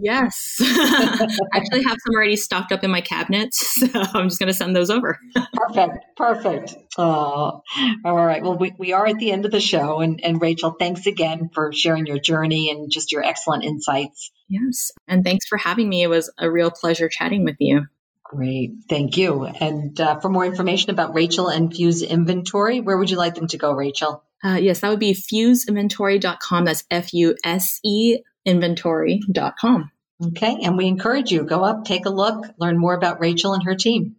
yes, 0.00 0.56
I 0.60 1.28
actually 1.54 1.84
have 1.84 1.96
some 2.04 2.14
already 2.14 2.36
stocked 2.36 2.72
up 2.72 2.84
in 2.84 2.90
my 2.90 3.00
cabinets, 3.00 3.74
so 3.80 3.88
I'm 3.92 4.28
just 4.28 4.38
going 4.38 4.48
to 4.48 4.54
send 4.54 4.74
those 4.74 4.90
over. 4.90 5.18
perfect, 5.52 6.04
perfect. 6.16 6.74
Oh, 6.96 7.62
all 8.04 8.26
right. 8.26 8.42
Well, 8.42 8.56
we, 8.56 8.72
we 8.78 8.92
are 8.92 9.06
at 9.06 9.18
the 9.18 9.30
end 9.30 9.44
of 9.44 9.50
the 9.50 9.60
show, 9.60 10.00
and 10.00 10.20
and 10.24 10.40
Rachel, 10.40 10.74
thanks 10.78 11.06
again 11.06 11.50
for 11.52 11.72
sharing 11.72 12.06
your 12.06 12.18
journey 12.18 12.70
and 12.70 12.90
just 12.90 13.12
your 13.12 13.22
excellent 13.22 13.64
insights. 13.64 14.30
Yes. 14.48 14.92
And 15.06 15.24
thanks 15.24 15.46
for 15.46 15.58
having 15.58 15.88
me. 15.88 16.02
It 16.02 16.08
was 16.08 16.32
a 16.38 16.50
real 16.50 16.67
pleasure 16.70 17.08
chatting 17.08 17.44
with 17.44 17.56
you. 17.58 17.86
Great. 18.24 18.72
Thank 18.88 19.16
you. 19.16 19.44
And 19.44 19.98
uh, 19.98 20.20
for 20.20 20.28
more 20.28 20.44
information 20.44 20.90
about 20.90 21.14
Rachel 21.14 21.48
and 21.48 21.74
Fuse 21.74 22.02
Inventory, 22.02 22.80
where 22.80 22.98
would 22.98 23.10
you 23.10 23.16
like 23.16 23.34
them 23.34 23.48
to 23.48 23.56
go, 23.56 23.72
Rachel? 23.72 24.22
Uh, 24.44 24.58
yes, 24.60 24.80
that 24.80 24.90
would 24.90 25.00
be 25.00 25.14
fuseinventory.com. 25.14 26.64
That's 26.64 26.84
F 26.90 27.14
U 27.14 27.36
S 27.42 27.80
E 27.82 28.18
inventory.com. 28.44 29.90
Okay. 30.26 30.58
And 30.62 30.76
we 30.76 30.86
encourage 30.86 31.30
you 31.30 31.44
go 31.44 31.64
up, 31.64 31.84
take 31.84 32.06
a 32.06 32.10
look, 32.10 32.44
learn 32.58 32.78
more 32.78 32.94
about 32.94 33.20
Rachel 33.20 33.54
and 33.54 33.62
her 33.64 33.74
team. 33.74 34.16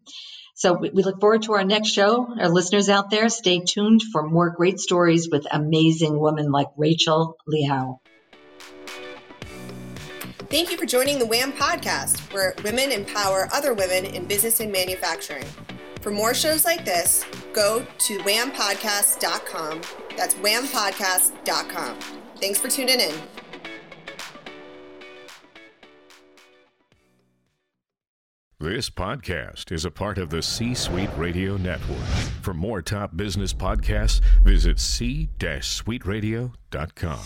So 0.55 0.73
we, 0.73 0.89
we 0.89 1.03
look 1.03 1.19
forward 1.19 1.43
to 1.43 1.53
our 1.53 1.63
next 1.63 1.89
show. 1.89 2.27
Our 2.39 2.49
listeners 2.49 2.89
out 2.89 3.09
there, 3.09 3.29
stay 3.29 3.59
tuned 3.59 4.01
for 4.11 4.27
more 4.27 4.49
great 4.49 4.79
stories 4.79 5.29
with 5.29 5.47
amazing 5.51 6.19
women 6.19 6.51
like 6.51 6.67
Rachel 6.77 7.37
Liao. 7.47 8.01
Thank 10.49 10.71
you 10.71 10.77
for 10.77 10.85
joining 10.87 11.19
the 11.19 11.27
WHAM 11.27 11.53
podcast, 11.53 12.33
where 12.33 12.55
women 12.63 12.91
empower 12.91 13.47
other 13.53 13.75
women 13.75 14.05
in 14.05 14.25
business 14.25 14.61
and 14.61 14.71
manufacturing. 14.71 15.45
For 16.01 16.09
more 16.09 16.33
shows 16.33 16.65
like 16.65 16.85
this, 16.85 17.23
go 17.53 17.85
to 17.99 18.17
whampodcast.com. 18.19 19.81
That's 20.17 20.33
whampodcast.com. 20.35 21.99
Thanks 22.41 22.59
for 22.59 22.67
tuning 22.67 22.99
in. 22.99 23.13
This 28.59 28.89
podcast 28.89 29.71
is 29.71 29.85
a 29.85 29.91
part 29.91 30.17
of 30.17 30.31
the 30.31 30.41
C 30.41 30.73
Suite 30.73 31.11
Radio 31.15 31.57
Network. 31.57 31.99
For 32.41 32.55
more 32.55 32.81
top 32.81 33.15
business 33.15 33.53
podcasts, 33.53 34.19
visit 34.43 34.79
c-suiteradio.com. 34.79 37.19